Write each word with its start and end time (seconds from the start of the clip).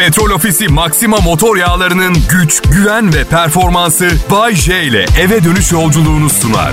Petrol 0.00 0.30
Ofisi 0.30 0.68
Maxima 0.68 1.16
motor 1.16 1.56
yağlarının 1.56 2.16
güç, 2.30 2.62
güven 2.62 3.14
ve 3.14 3.24
performansı 3.24 4.10
Bay 4.30 4.54
J 4.54 4.82
ile 4.82 5.06
eve 5.20 5.44
dönüş 5.44 5.72
yolculuğunu 5.72 6.30
sunar. 6.30 6.72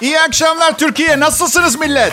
İyi 0.00 0.20
akşamlar 0.20 0.78
Türkiye. 0.78 1.20
Nasılsınız 1.20 1.78
millet? 1.78 2.12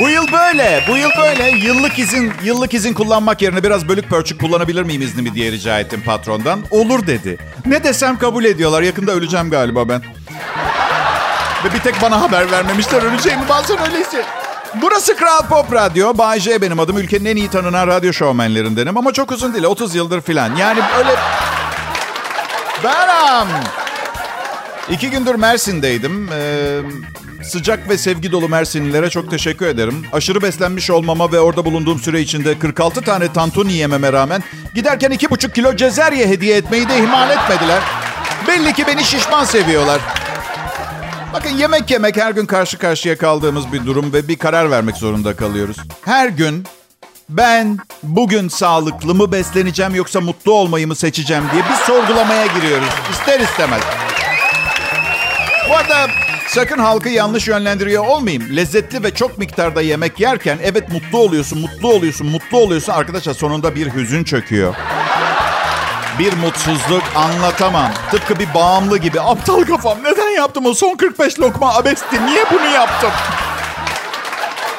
Bu 0.00 0.08
yıl 0.08 0.32
böyle. 0.32 0.84
Bu 0.88 0.96
yıl 0.96 1.10
böyle. 1.22 1.50
Yıllık 1.50 1.98
izin 1.98 2.32
yıllık 2.44 2.74
izin 2.74 2.94
kullanmak 2.94 3.42
yerine 3.42 3.62
biraz 3.62 3.88
bölük 3.88 4.08
pörçük 4.08 4.40
kullanabilir 4.40 4.82
miyim 4.82 5.02
iznimi 5.02 5.34
diye 5.34 5.52
rica 5.52 5.80
ettim 5.80 6.02
patrondan. 6.06 6.64
Olur 6.70 7.06
dedi. 7.06 7.38
Ne 7.66 7.84
desem 7.84 8.18
kabul 8.18 8.44
ediyorlar. 8.44 8.82
Yakında 8.82 9.12
öleceğim 9.12 9.50
galiba 9.50 9.88
ben. 9.88 10.02
Ve 11.66 11.74
bir 11.74 11.78
tek 11.78 12.02
bana 12.02 12.20
haber 12.20 12.50
vermemişler 12.50 13.02
öleceğimi. 13.02 13.48
Bazen 13.48 13.78
öyleyse. 13.86 14.24
Burası 14.74 15.16
Kral 15.16 15.48
Pop 15.48 15.72
Radyo. 15.72 16.18
Bay 16.18 16.40
J 16.40 16.62
benim 16.62 16.80
adım. 16.80 16.98
Ülkenin 16.98 17.24
en 17.24 17.36
iyi 17.36 17.48
tanınan 17.48 17.86
radyo 17.86 18.12
şovmenlerindenim. 18.12 18.96
Ama 18.96 19.12
çok 19.12 19.32
uzun 19.32 19.54
değil. 19.54 19.64
30 19.64 19.94
yıldır 19.94 20.20
filan. 20.20 20.56
Yani 20.56 20.80
öyle... 20.98 21.10
Benim. 22.84 23.48
İki 24.90 25.10
gündür 25.10 25.34
Mersin'deydim. 25.34 26.28
Ee, 26.32 26.80
sıcak 27.44 27.88
ve 27.88 27.98
sevgi 27.98 28.32
dolu 28.32 28.48
Mersinlilere 28.48 29.10
çok 29.10 29.30
teşekkür 29.30 29.66
ederim. 29.66 30.06
Aşırı 30.12 30.42
beslenmiş 30.42 30.90
olmama 30.90 31.32
ve 31.32 31.40
orada 31.40 31.64
bulunduğum 31.64 31.98
süre 31.98 32.20
içinde 32.20 32.58
46 32.58 33.02
tane 33.02 33.32
tantuni 33.32 33.72
yememe 33.72 34.12
rağmen 34.12 34.42
giderken 34.74 35.10
2,5 35.10 35.52
kilo 35.52 35.76
cezerye 35.76 36.26
hediye 36.26 36.56
etmeyi 36.56 36.88
de 36.88 36.98
ihmal 36.98 37.30
etmediler. 37.30 37.82
Belli 38.48 38.72
ki 38.72 38.86
beni 38.86 39.04
şişman 39.04 39.44
seviyorlar. 39.44 40.25
Bakın 41.32 41.50
yemek 41.50 41.90
yemek 41.90 42.16
her 42.16 42.30
gün 42.30 42.46
karşı 42.46 42.78
karşıya 42.78 43.18
kaldığımız 43.18 43.72
bir 43.72 43.86
durum 43.86 44.12
ve 44.12 44.28
bir 44.28 44.36
karar 44.36 44.70
vermek 44.70 44.96
zorunda 44.96 45.36
kalıyoruz. 45.36 45.76
Her 46.04 46.28
gün 46.28 46.64
ben 47.28 47.78
bugün 48.02 48.48
sağlıklı 48.48 49.14
mı 49.14 49.32
besleneceğim 49.32 49.94
yoksa 49.94 50.20
mutlu 50.20 50.52
olmayı 50.52 50.86
mı 50.88 50.94
seçeceğim 50.96 51.44
diye 51.52 51.62
bir 51.62 51.84
sorgulamaya 51.84 52.46
giriyoruz. 52.46 52.88
İster 53.12 53.40
istemez. 53.40 53.82
Bu 55.70 55.76
arada 55.76 56.06
sakın 56.48 56.78
halkı 56.78 57.08
yanlış 57.08 57.48
yönlendiriyor 57.48 58.06
olmayayım. 58.06 58.56
Lezzetli 58.56 59.02
ve 59.02 59.14
çok 59.14 59.38
miktarda 59.38 59.82
yemek 59.82 60.20
yerken 60.20 60.58
evet 60.62 60.88
mutlu 60.92 61.18
oluyorsun, 61.18 61.60
mutlu 61.60 61.88
oluyorsun, 61.92 62.26
mutlu 62.26 62.58
oluyorsun. 62.58 62.92
Arkadaşlar 62.92 63.34
sonunda 63.34 63.74
bir 63.74 63.94
hüzün 63.94 64.24
çöküyor. 64.24 64.74
Bir 66.18 66.32
mutsuzluk 66.32 67.02
anlatamam. 67.14 67.90
Tıpkı 68.10 68.38
bir 68.38 68.54
bağımlı 68.54 68.98
gibi. 68.98 69.20
Aptal 69.20 69.62
kafam 69.62 69.98
neden 70.04 70.30
yaptım 70.30 70.66
o 70.66 70.74
son 70.74 70.96
45 70.96 71.40
lokma 71.40 71.74
abesti? 71.74 72.26
Niye 72.26 72.44
bunu 72.52 72.66
yaptım? 72.74 73.10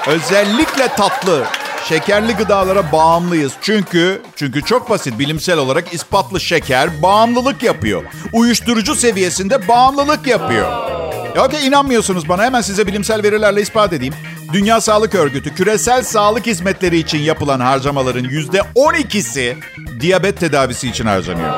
Özellikle 0.08 0.88
tatlı, 0.88 1.44
şekerli 1.90 2.34
gıdalara 2.34 2.92
bağımlıyız. 2.92 3.52
Çünkü 3.62 4.22
çünkü 4.36 4.62
çok 4.62 4.90
basit 4.90 5.20
bilimsel 5.20 5.58
olarak 5.58 5.94
ispatlı 5.94 6.40
şeker 6.40 7.02
bağımlılık 7.02 7.64
yapıyor. 7.64 8.04
Uyuşturucu 8.34 8.96
seviyesinde 8.96 9.68
bağımlılık 9.68 10.28
yapıyor. 10.28 10.72
Ya 11.36 11.46
okey 11.46 11.68
inanmıyorsunuz 11.68 12.30
bana 12.30 12.44
hemen 12.44 12.62
size 12.62 12.88
bilimsel 12.88 13.24
verilerle 13.24 13.62
ispat 13.62 13.94
edeyim. 13.94 14.14
Dünya 14.54 14.82
Sağlık 14.82 15.16
Örgütü 15.16 15.56
küresel 15.56 16.04
sağlık 16.04 16.46
hizmetleri 16.46 16.98
için 16.98 17.20
yapılan 17.20 17.60
harcamaların 17.60 18.24
yüzde 18.24 18.58
12'si 18.76 19.56
diyabet 20.00 20.40
tedavisi 20.40 20.90
için 20.90 21.06
harcanıyor. 21.06 21.54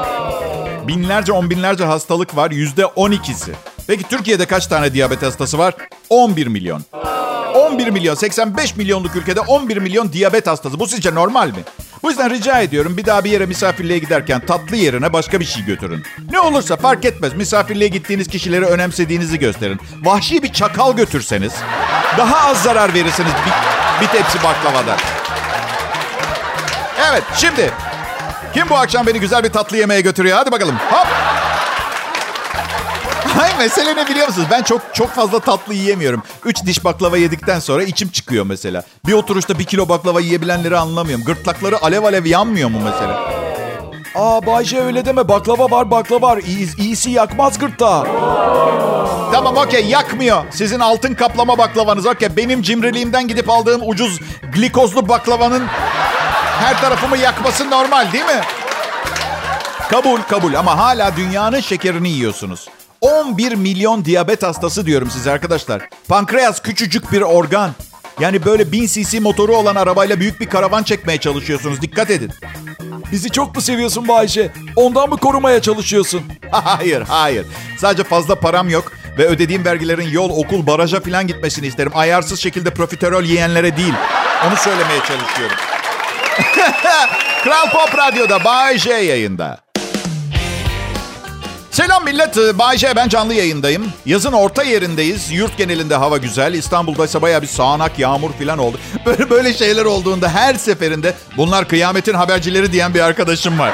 Binlerce 0.87 1.31
on 1.31 1.49
binlerce 1.49 1.85
hastalık 1.85 2.35
var 2.35 2.51
yüzde 2.51 2.81
12'si. 2.81 3.51
Peki 3.87 4.03
Türkiye'de 4.03 4.45
kaç 4.45 4.67
tane 4.67 4.93
diyabet 4.93 5.21
hastası 5.21 5.57
var? 5.57 5.73
11 6.09 6.47
milyon. 6.47 6.81
11 7.55 7.87
milyon, 7.87 8.15
85 8.15 8.75
milyonluk 8.75 9.15
ülkede 9.15 9.39
11 9.39 9.77
milyon 9.77 10.13
diyabet 10.13 10.47
hastası. 10.47 10.79
Bu 10.79 10.87
sizce 10.87 11.15
normal 11.15 11.47
mi? 11.47 11.63
Bu 12.03 12.09
yüzden 12.09 12.29
rica 12.29 12.59
ediyorum 12.59 12.97
bir 12.97 13.05
daha 13.05 13.23
bir 13.23 13.31
yere 13.31 13.45
misafirliğe 13.45 13.99
giderken 13.99 14.45
tatlı 14.45 14.75
yerine 14.75 15.13
başka 15.13 15.39
bir 15.39 15.45
şey 15.45 15.65
götürün. 15.65 16.03
Ne 16.31 16.39
olursa 16.39 16.75
fark 16.75 17.05
etmez. 17.05 17.33
Misafirliğe 17.33 17.89
gittiğiniz 17.89 18.27
kişileri 18.27 18.65
önemsediğinizi 18.65 19.39
gösterin. 19.39 19.79
Vahşi 20.03 20.43
bir 20.43 20.53
çakal 20.53 20.95
götürseniz 20.95 21.53
daha 22.17 22.49
az 22.49 22.63
zarar 22.63 22.93
verirsiniz 22.93 23.31
bir, 23.45 23.51
bir 24.01 24.11
tepsi 24.11 24.43
baklavadan. 24.43 24.97
Evet 27.11 27.23
şimdi 27.37 27.71
kim 28.53 28.69
bu 28.69 28.75
akşam 28.75 29.07
beni 29.07 29.19
güzel 29.19 29.43
bir 29.43 29.49
tatlı 29.49 29.77
yemeğe 29.77 30.01
götürüyor? 30.01 30.37
Hadi 30.37 30.51
bakalım. 30.51 30.75
Hop. 30.91 31.07
Hayır 33.37 33.55
mesele 33.57 33.95
ne 33.95 34.07
biliyor 34.07 34.27
musunuz? 34.27 34.47
Ben 34.51 34.63
çok 34.63 34.81
çok 34.93 35.09
fazla 35.09 35.39
tatlı 35.39 35.73
yiyemiyorum. 35.73 36.23
Üç 36.45 36.65
diş 36.65 36.83
baklava 36.85 37.17
yedikten 37.17 37.59
sonra 37.59 37.83
içim 37.83 38.09
çıkıyor 38.09 38.45
mesela. 38.45 38.83
Bir 39.07 39.13
oturuşta 39.13 39.59
bir 39.59 39.63
kilo 39.63 39.89
baklava 39.89 40.21
yiyebilenleri 40.21 40.77
anlamıyorum. 40.77 41.25
Gırtlakları 41.25 41.83
alev 41.83 42.03
alev 42.03 42.25
yanmıyor 42.25 42.69
mu 42.69 42.79
mesela? 42.83 43.29
Aa 44.15 44.45
Bayce 44.45 44.81
öyle 44.81 45.05
deme. 45.05 45.27
Baklava 45.27 45.71
var 45.71 45.91
baklava 45.91 46.21
var. 46.27 46.37
İyi, 46.37 46.77
iyisi 46.77 47.11
yakmaz 47.11 47.59
gırtlağı. 47.59 48.05
Tamam 49.31 49.57
okey 49.57 49.85
yakmıyor. 49.85 50.43
Sizin 50.51 50.79
altın 50.79 51.13
kaplama 51.13 51.57
baklavanız 51.57 52.05
okey. 52.05 52.29
Benim 52.37 52.61
cimriliğimden 52.61 53.27
gidip 53.27 53.49
aldığım 53.49 53.81
ucuz 53.89 54.19
glikozlu 54.53 55.09
baklavanın 55.09 55.63
her 56.59 56.81
tarafımı 56.81 57.17
yakması 57.17 57.69
normal 57.69 58.11
değil 58.11 58.25
mi? 58.25 58.41
Kabul 59.89 60.21
kabul 60.21 60.53
ama 60.53 60.77
hala 60.77 61.15
dünyanın 61.17 61.59
şekerini 61.59 62.09
yiyorsunuz. 62.09 62.67
11 63.01 63.55
milyon 63.55 64.05
diyabet 64.05 64.43
hastası 64.43 64.85
diyorum 64.85 65.11
size 65.11 65.31
arkadaşlar. 65.31 65.81
Pankreas 66.07 66.61
küçücük 66.61 67.11
bir 67.11 67.21
organ. 67.21 67.71
Yani 68.19 68.45
böyle 68.45 68.71
1000 68.71 68.87
cc 68.87 69.19
motoru 69.19 69.55
olan 69.55 69.75
arabayla 69.75 70.19
büyük 70.19 70.39
bir 70.39 70.45
karavan 70.45 70.83
çekmeye 70.83 71.17
çalışıyorsunuz. 71.17 71.81
Dikkat 71.81 72.09
edin. 72.09 72.31
Bizi 73.11 73.29
çok 73.29 73.55
mu 73.55 73.61
seviyorsun 73.61 74.07
Bayşe? 74.07 74.51
Ondan 74.75 75.09
mı 75.09 75.17
korumaya 75.17 75.61
çalışıyorsun? 75.61 76.23
hayır, 76.51 77.01
hayır. 77.01 77.45
Sadece 77.77 78.03
fazla 78.03 78.35
param 78.35 78.69
yok 78.69 78.91
ve 79.17 79.27
ödediğim 79.27 79.65
vergilerin 79.65 80.09
yol, 80.09 80.29
okul, 80.29 80.67
baraja 80.67 80.99
falan 80.99 81.27
gitmesini 81.27 81.67
isterim. 81.67 81.91
Ayarsız 81.95 82.39
şekilde 82.39 82.69
profiterol 82.69 83.23
yiyenlere 83.23 83.77
değil. 83.77 83.93
Onu 84.47 84.55
söylemeye 84.55 84.99
çalışıyorum. 84.99 85.57
Kral 87.43 87.69
Pop 87.71 87.97
Radyo'da 87.97 88.43
Bay 88.43 88.77
J 88.77 88.93
yayında. 88.93 89.68
Selam 91.79 92.03
millet. 92.03 92.37
Bay 92.57 92.77
J 92.77 92.95
ben 92.95 93.07
canlı 93.07 93.33
yayındayım. 93.33 93.93
Yazın 94.05 94.31
orta 94.31 94.63
yerindeyiz. 94.63 95.31
Yurt 95.31 95.57
genelinde 95.57 95.95
hava 95.95 96.17
güzel. 96.17 96.53
İstanbul'da 96.53 97.05
ise 97.05 97.21
baya 97.21 97.41
bir 97.41 97.47
sağanak 97.47 97.99
yağmur 97.99 98.31
falan 98.31 98.57
oldu. 98.57 98.77
Böyle 99.05 99.29
böyle 99.29 99.53
şeyler 99.53 99.85
olduğunda 99.85 100.29
her 100.29 100.55
seferinde 100.55 101.13
bunlar 101.37 101.67
kıyametin 101.67 102.13
habercileri 102.13 102.71
diyen 102.71 102.93
bir 102.93 102.99
arkadaşım 102.99 103.59
var. 103.59 103.73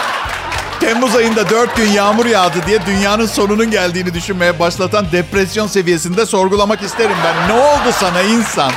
Temmuz 0.80 1.16
ayında 1.16 1.50
dört 1.50 1.76
gün 1.76 1.88
yağmur 1.88 2.26
yağdı 2.26 2.58
diye 2.66 2.86
dünyanın 2.86 3.26
sonunun 3.26 3.70
geldiğini 3.70 4.14
düşünmeye 4.14 4.58
başlatan 4.58 5.06
depresyon 5.12 5.66
seviyesinde 5.66 6.26
sorgulamak 6.26 6.82
isterim 6.82 7.16
ben. 7.24 7.48
Ne 7.48 7.60
oldu 7.60 7.92
sana 7.92 8.22
insan? 8.22 8.72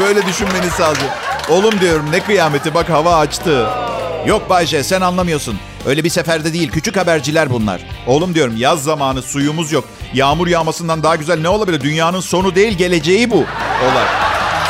Böyle 0.00 0.26
düşünmeni 0.26 0.70
sağlayacak. 0.70 1.18
Oğlum 1.48 1.80
diyorum 1.80 2.06
ne 2.10 2.20
kıyameti 2.20 2.74
bak 2.74 2.90
hava 2.90 3.16
açtı. 3.16 3.83
Yok 4.26 4.50
Bayce 4.50 4.82
sen 4.82 5.00
anlamıyorsun. 5.00 5.58
Öyle 5.86 6.04
bir 6.04 6.10
seferde 6.10 6.52
değil. 6.52 6.70
Küçük 6.70 6.96
haberciler 6.96 7.50
bunlar. 7.50 7.80
Oğlum 8.06 8.34
diyorum 8.34 8.56
yaz 8.56 8.82
zamanı 8.82 9.22
suyumuz 9.22 9.72
yok. 9.72 9.84
Yağmur 10.14 10.46
yağmasından 10.46 11.02
daha 11.02 11.16
güzel 11.16 11.40
ne 11.40 11.48
olabilir? 11.48 11.80
Dünyanın 11.80 12.20
sonu 12.20 12.54
değil 12.54 12.78
geleceği 12.78 13.30
bu 13.30 13.36
olay. 13.84 14.04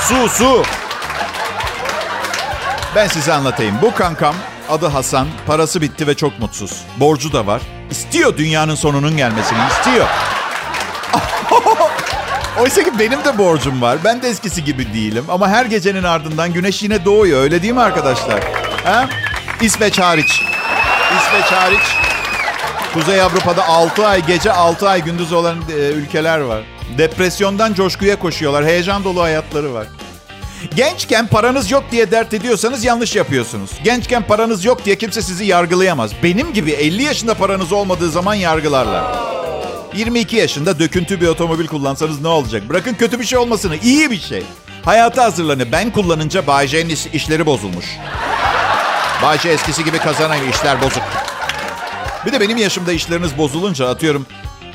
Su 0.00 0.28
su. 0.28 0.62
Ben 2.97 3.06
size 3.09 3.32
anlatayım. 3.32 3.75
Bu 3.82 3.94
kankam 3.94 4.34
adı 4.69 4.87
Hasan. 4.87 5.26
Parası 5.47 5.81
bitti 5.81 6.06
ve 6.06 6.14
çok 6.14 6.38
mutsuz. 6.38 6.81
Borcu 6.97 7.32
da 7.32 7.47
var. 7.47 7.62
İstiyor 7.91 8.37
dünyanın 8.37 8.75
sonunun 8.75 9.16
gelmesini. 9.16 9.59
istiyor. 9.70 10.06
Oysa 12.60 12.84
ki 12.84 12.90
benim 12.99 13.25
de 13.25 13.38
borcum 13.38 13.82
var. 13.82 13.99
Ben 14.05 14.23
de 14.23 14.28
eskisi 14.28 14.64
gibi 14.64 14.94
değilim. 14.94 15.25
Ama 15.28 15.49
her 15.49 15.64
gecenin 15.64 16.02
ardından 16.02 16.52
güneş 16.52 16.82
yine 16.82 17.05
doğuyor. 17.05 17.43
Öyle 17.43 17.62
değil 17.62 17.73
mi 17.75 17.81
arkadaşlar? 17.81 18.40
Ha? 18.84 19.08
İsveç 19.62 19.98
hariç. 19.98 20.42
İsveç 21.16 21.44
hariç. 21.52 21.80
Kuzey 22.94 23.22
Avrupa'da 23.22 23.66
6 23.68 24.06
ay 24.06 24.26
gece 24.26 24.52
6 24.52 24.88
ay 24.88 25.04
gündüz 25.04 25.32
olan 25.32 25.56
e, 25.70 25.72
ülkeler 25.80 26.38
var. 26.38 26.62
Depresyondan 26.98 27.74
coşkuya 27.74 28.18
koşuyorlar. 28.18 28.64
Heyecan 28.64 29.04
dolu 29.04 29.22
hayatları 29.22 29.74
var. 29.74 29.86
Gençken 30.76 31.26
paranız 31.26 31.70
yok 31.70 31.84
diye 31.92 32.10
dert 32.10 32.34
ediyorsanız 32.34 32.84
yanlış 32.84 33.16
yapıyorsunuz. 33.16 33.70
Gençken 33.84 34.22
paranız 34.22 34.64
yok 34.64 34.84
diye 34.84 34.98
kimse 34.98 35.22
sizi 35.22 35.44
yargılayamaz. 35.44 36.10
Benim 36.22 36.52
gibi 36.52 36.70
50 36.70 37.02
yaşında 37.02 37.34
paranız 37.34 37.72
olmadığı 37.72 38.10
zaman 38.10 38.34
yargılarlar. 38.34 39.04
22 39.96 40.36
yaşında 40.36 40.78
döküntü 40.78 41.20
bir 41.20 41.26
otomobil 41.28 41.66
kullansanız 41.66 42.20
ne 42.20 42.28
olacak? 42.28 42.68
Bırakın 42.68 42.94
kötü 42.94 43.20
bir 43.20 43.24
şey 43.24 43.38
olmasını, 43.38 43.76
iyi 43.76 44.10
bir 44.10 44.20
şey. 44.20 44.42
Hayata 44.84 45.24
hazırlanın. 45.24 45.68
Ben 45.72 45.90
kullanınca 45.90 46.46
Bayce'nin 46.46 46.88
iş- 46.88 47.06
işleri 47.06 47.46
bozulmuş. 47.46 47.86
Bayce 49.22 49.49
eskisi 49.49 49.84
gibi 49.84 49.99
kazanamıyor, 49.99 50.55
işler 50.55 50.81
bozuk. 50.82 51.02
Bir 52.26 52.32
de 52.32 52.40
benim 52.40 52.56
yaşımda 52.56 52.93
işleriniz 52.93 53.38
bozulunca 53.38 53.88
atıyorum 53.88 54.26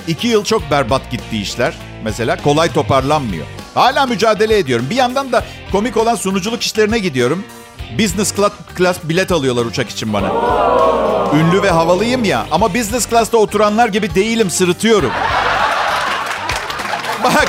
2 0.07 0.27
yıl 0.27 0.44
çok 0.44 0.71
berbat 0.71 1.12
gitti 1.12 1.41
işler. 1.41 1.74
mesela 2.03 2.38
kolay 2.41 2.74
toparlanmıyor. 2.74 3.45
Hala 3.74 4.06
mücadele 4.06 4.57
ediyorum. 4.57 4.88
Bir 4.89 4.95
yandan 4.95 5.31
da 5.31 5.45
komik 5.71 5.97
olan 5.97 6.15
sunuculuk 6.15 6.62
işlerine 6.62 7.00
gidiyorum. 7.00 7.44
Business 8.00 8.33
class 8.77 8.97
bilet 9.03 9.31
alıyorlar 9.31 9.65
uçak 9.65 9.89
için 9.89 10.13
bana. 10.13 10.31
Ünlü 11.33 11.63
ve 11.63 11.69
havalıyım 11.69 12.24
ya 12.24 12.47
ama 12.51 12.74
business 12.74 13.09
class'ta 13.09 13.38
oturanlar 13.38 13.88
gibi 13.88 14.15
değilim, 14.15 14.50
sırıtıyorum. 14.50 15.12
Bak, 17.24 17.47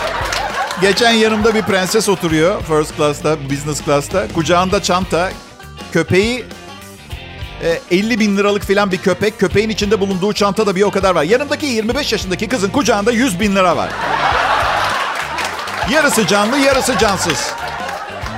geçen 0.80 1.10
yanımda 1.10 1.54
bir 1.54 1.62
prenses 1.62 2.08
oturuyor 2.08 2.62
first 2.62 2.96
class'ta, 2.96 3.50
business 3.50 3.84
class'ta. 3.84 4.28
Kucağında 4.34 4.82
çanta, 4.82 5.30
köpeği 5.92 6.44
50 7.90 8.14
e, 8.14 8.18
bin 8.18 8.36
liralık 8.36 8.64
filan 8.64 8.92
bir 8.92 8.98
köpek. 8.98 9.38
Köpeğin 9.38 9.68
içinde 9.68 10.00
bulunduğu 10.00 10.32
çanta 10.32 10.66
da 10.66 10.76
bir 10.76 10.82
o 10.82 10.90
kadar 10.90 11.14
var. 11.14 11.22
Yanımdaki 11.22 11.66
25 11.66 12.12
yaşındaki 12.12 12.48
kızın 12.48 12.70
kucağında 12.70 13.12
100 13.12 13.40
bin 13.40 13.56
lira 13.56 13.76
var. 13.76 13.90
Yarısı 15.90 16.26
canlı, 16.26 16.58
yarısı 16.58 16.98
cansız. 16.98 17.50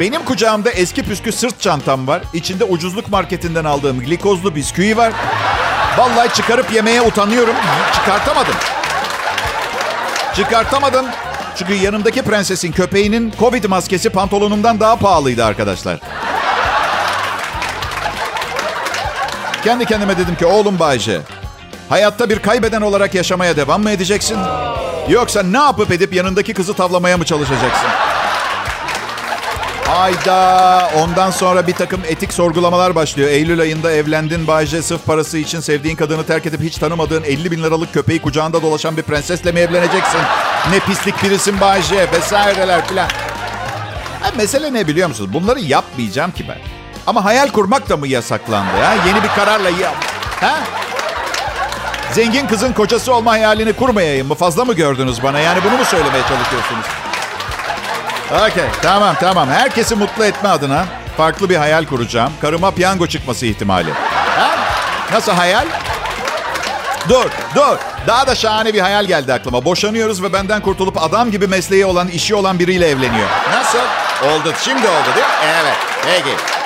Benim 0.00 0.24
kucağımda 0.24 0.70
eski 0.70 1.02
püskü 1.02 1.32
sırt 1.32 1.60
çantam 1.60 2.06
var. 2.06 2.22
İçinde 2.34 2.64
ucuzluk 2.64 3.08
marketinden 3.08 3.64
aldığım 3.64 4.00
glikozlu 4.00 4.54
bisküvi 4.54 4.96
var. 4.96 5.12
Vallahi 5.98 6.34
çıkarıp 6.34 6.72
yemeye 6.72 7.02
utanıyorum. 7.02 7.54
Çıkartamadım. 7.94 8.54
Çıkartamadım. 10.36 11.06
Çünkü 11.56 11.74
yanımdaki 11.74 12.22
prensesin 12.22 12.72
köpeğinin 12.72 13.32
Covid 13.38 13.64
maskesi 13.64 14.10
pantolonumdan 14.10 14.80
daha 14.80 14.96
pahalıydı 14.96 15.44
arkadaşlar. 15.44 15.98
Kendi 19.64 19.84
kendime 19.84 20.18
dedim 20.18 20.36
ki 20.36 20.46
oğlum 20.46 20.78
Bayce, 20.78 21.20
hayatta 21.88 22.30
bir 22.30 22.38
kaybeden 22.38 22.80
olarak 22.80 23.14
yaşamaya 23.14 23.56
devam 23.56 23.82
mı 23.82 23.90
edeceksin? 23.90 24.38
Yoksa 25.08 25.42
ne 25.42 25.58
yapıp 25.58 25.90
edip 25.90 26.14
yanındaki 26.14 26.54
kızı 26.54 26.74
tavlamaya 26.74 27.18
mı 27.18 27.24
çalışacaksın? 27.24 27.88
Ayda 29.90 30.90
ondan 30.96 31.30
sonra 31.30 31.66
bir 31.66 31.72
takım 31.72 32.00
etik 32.08 32.32
sorgulamalar 32.32 32.94
başlıyor. 32.94 33.28
Eylül 33.28 33.60
ayında 33.60 33.92
evlendin 33.92 34.46
Bayce 34.46 34.82
sırf 34.82 35.06
parası 35.06 35.38
için 35.38 35.60
sevdiğin 35.60 35.96
kadını 35.96 36.26
terk 36.26 36.46
edip 36.46 36.60
hiç 36.60 36.78
tanımadığın 36.78 37.22
50 37.22 37.50
bin 37.50 37.62
liralık 37.62 37.94
köpeği 37.94 38.22
kucağında 38.22 38.62
dolaşan 38.62 38.96
bir 38.96 39.02
prensesle 39.02 39.52
mi 39.52 39.60
evleneceksin? 39.60 40.20
Ne 40.70 40.80
pislik 40.80 41.22
birisin 41.22 41.60
Bayce 41.60 42.12
vesaireler 42.12 42.86
filan. 42.86 43.08
mesele 44.36 44.72
ne 44.72 44.86
biliyor 44.86 45.08
musunuz? 45.08 45.32
Bunları 45.32 45.60
yapmayacağım 45.60 46.30
ki 46.32 46.44
ben. 46.48 46.71
Ama 47.06 47.24
hayal 47.24 47.48
kurmak 47.48 47.88
da 47.88 47.96
mı 47.96 48.08
yasaklandı? 48.08 48.82
Ha? 48.82 48.94
Yeni 49.06 49.22
bir 49.22 49.28
kararla 49.28 49.68
ya... 49.68 49.92
Ha? 50.40 50.54
Zengin 52.12 52.46
kızın 52.46 52.72
kocası 52.72 53.14
olma 53.14 53.30
hayalini 53.30 53.72
kurmayayım 53.72 54.28
mı? 54.28 54.34
Fazla 54.34 54.64
mı 54.64 54.74
gördünüz 54.74 55.22
bana? 55.22 55.40
Yani 55.40 55.58
bunu 55.64 55.78
mu 55.78 55.84
söylemeye 55.84 56.22
çalışıyorsunuz? 56.22 56.86
Okey, 58.30 58.64
tamam 58.82 59.16
tamam. 59.20 59.48
Herkesi 59.48 59.94
mutlu 59.94 60.24
etme 60.24 60.48
adına 60.48 60.84
farklı 61.16 61.50
bir 61.50 61.56
hayal 61.56 61.84
kuracağım. 61.84 62.32
Karıma 62.40 62.70
piyango 62.70 63.06
çıkması 63.06 63.46
ihtimali. 63.46 63.92
Ha? 64.36 64.50
Nasıl 65.12 65.32
hayal? 65.32 65.66
Dur, 67.08 67.30
dur. 67.54 67.76
Daha 68.06 68.26
da 68.26 68.34
şahane 68.34 68.74
bir 68.74 68.80
hayal 68.80 69.04
geldi 69.04 69.32
aklıma. 69.32 69.64
Boşanıyoruz 69.64 70.22
ve 70.22 70.32
benden 70.32 70.60
kurtulup 70.60 71.02
adam 71.02 71.30
gibi 71.30 71.46
mesleği 71.46 71.86
olan, 71.86 72.08
işi 72.08 72.34
olan 72.34 72.58
biriyle 72.58 72.88
evleniyor. 72.88 73.28
Nasıl? 73.54 73.78
Oldu. 74.26 74.54
Şimdi 74.64 74.86
oldu 74.88 75.08
değil 75.16 75.26
mi? 75.26 75.32
Evet. 75.62 75.76
Peki. 76.04 76.61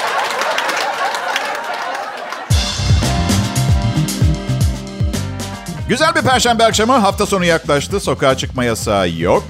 Güzel 5.88 6.14
bir 6.14 6.22
perşembe 6.22 6.64
akşamı. 6.64 6.92
Hafta 6.92 7.26
sonu 7.26 7.44
yaklaştı. 7.44 8.00
Sokağa 8.00 8.36
çıkma 8.36 8.64
yasağı 8.64 9.10
yok. 9.10 9.44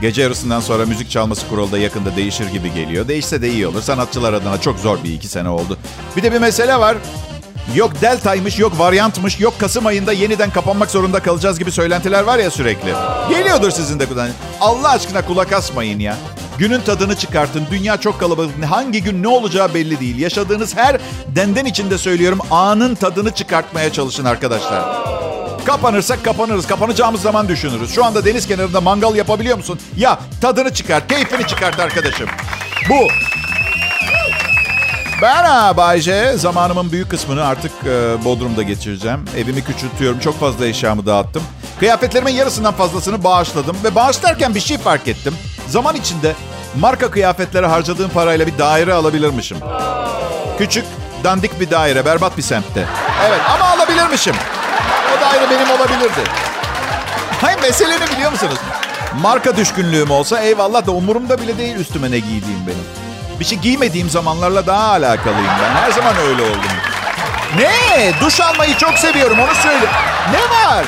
Gece 0.00 0.22
yarısından 0.22 0.60
sonra 0.60 0.86
müzik 0.86 1.10
çalması 1.10 1.48
kuralı 1.48 1.72
da 1.72 1.78
yakında 1.78 2.16
değişir 2.16 2.46
gibi 2.46 2.74
geliyor. 2.74 3.08
Değişse 3.08 3.42
de 3.42 3.50
iyi 3.50 3.66
olur. 3.66 3.82
Sanatçılar 3.82 4.32
adına 4.32 4.60
çok 4.60 4.78
zor 4.78 5.04
bir 5.04 5.12
iki 5.12 5.28
sene 5.28 5.48
oldu. 5.48 5.78
Bir 6.16 6.22
de 6.22 6.32
bir 6.32 6.38
mesele 6.38 6.76
var. 6.76 6.96
Yok 7.74 8.00
deltaymış, 8.00 8.58
yok 8.58 8.78
varyantmış, 8.78 9.40
yok 9.40 9.54
Kasım 9.58 9.86
ayında 9.86 10.12
yeniden 10.12 10.50
kapanmak 10.50 10.90
zorunda 10.90 11.20
kalacağız 11.20 11.58
gibi 11.58 11.72
söylentiler 11.72 12.22
var 12.22 12.38
ya 12.38 12.50
sürekli. 12.50 12.92
Geliyordur 13.30 13.70
sizin 13.70 14.00
de. 14.00 14.06
Allah 14.60 14.90
aşkına 14.90 15.26
kulak 15.26 15.52
asmayın 15.52 15.98
ya. 15.98 16.16
Günün 16.58 16.80
tadını 16.80 17.16
çıkartın. 17.16 17.66
Dünya 17.70 17.96
çok 17.96 18.20
kalabalık. 18.20 18.64
Hangi 18.64 19.02
gün 19.02 19.22
ne 19.22 19.28
olacağı 19.28 19.74
belli 19.74 20.00
değil. 20.00 20.18
Yaşadığınız 20.18 20.76
her 20.76 21.00
denden 21.28 21.64
içinde 21.64 21.98
söylüyorum 21.98 22.38
anın 22.50 22.94
tadını 22.94 23.30
çıkartmaya 23.30 23.92
çalışın 23.92 24.24
arkadaşlar. 24.24 25.27
Kapanırsak 25.64 26.24
kapanırız. 26.24 26.66
Kapanacağımız 26.66 27.20
zaman 27.22 27.48
düşünürüz. 27.48 27.94
Şu 27.94 28.04
anda 28.04 28.24
deniz 28.24 28.46
kenarında 28.46 28.80
mangal 28.80 29.14
yapabiliyor 29.16 29.56
musun? 29.56 29.80
Ya 29.96 30.18
tadını 30.40 30.74
çıkart, 30.74 31.08
keyfini 31.08 31.46
çıkart 31.46 31.80
arkadaşım. 31.80 32.28
Bu. 32.88 33.08
Ben 35.22 35.76
Bayce 35.76 36.32
zamanımın 36.36 36.92
büyük 36.92 37.10
kısmını 37.10 37.44
artık 37.46 37.72
e, 37.86 38.24
Bodrum'da 38.24 38.62
geçireceğim. 38.62 39.24
Evimi 39.36 39.64
küçültüyorum. 39.64 40.18
Çok 40.18 40.40
fazla 40.40 40.66
eşyamı 40.66 41.06
dağıttım. 41.06 41.42
Kıyafetlerimin 41.78 42.32
yarısından 42.32 42.74
fazlasını 42.74 43.24
bağışladım. 43.24 43.76
Ve 43.84 43.94
bağışlarken 43.94 44.54
bir 44.54 44.60
şey 44.60 44.78
fark 44.78 45.08
ettim. 45.08 45.34
Zaman 45.68 45.96
içinde 45.96 46.34
marka 46.80 47.10
kıyafetlere 47.10 47.66
harcadığım 47.66 48.10
parayla 48.10 48.46
bir 48.46 48.58
daire 48.58 48.92
alabilirmişim. 48.92 49.58
Küçük, 50.58 50.84
dandik 51.24 51.60
bir 51.60 51.70
daire, 51.70 52.04
berbat 52.04 52.36
bir 52.36 52.42
semtte. 52.42 52.86
Evet 53.28 53.40
ama 53.54 53.64
alabilirmişim. 53.64 54.34
Ayrı 55.32 55.50
benim 55.50 55.70
olabilirdi. 55.70 56.20
Hayır 57.40 57.60
mesele 57.60 57.96
biliyor 58.10 58.32
musunuz? 58.32 58.58
Marka 59.22 59.56
düşkünlüğüm 59.56 60.10
olsa 60.10 60.40
eyvallah 60.40 60.86
da 60.86 60.90
umurumda 60.90 61.40
bile 61.42 61.58
değil 61.58 61.76
üstüme 61.76 62.10
ne 62.10 62.18
giydiğim 62.18 62.66
benim. 62.66 62.84
Bir 63.40 63.44
şey 63.44 63.58
giymediğim 63.58 64.10
zamanlarla 64.10 64.66
daha 64.66 64.88
alakalıyım 64.88 65.50
ben. 65.62 65.80
Her 65.80 65.90
zaman 65.90 66.16
öyle 66.16 66.42
oldum. 66.42 66.70
Ne? 67.56 68.12
Duş 68.20 68.40
almayı 68.40 68.76
çok 68.76 68.98
seviyorum 68.98 69.38
onu 69.40 69.54
söyle. 69.54 69.86
Ne 70.32 70.40
var? 70.40 70.84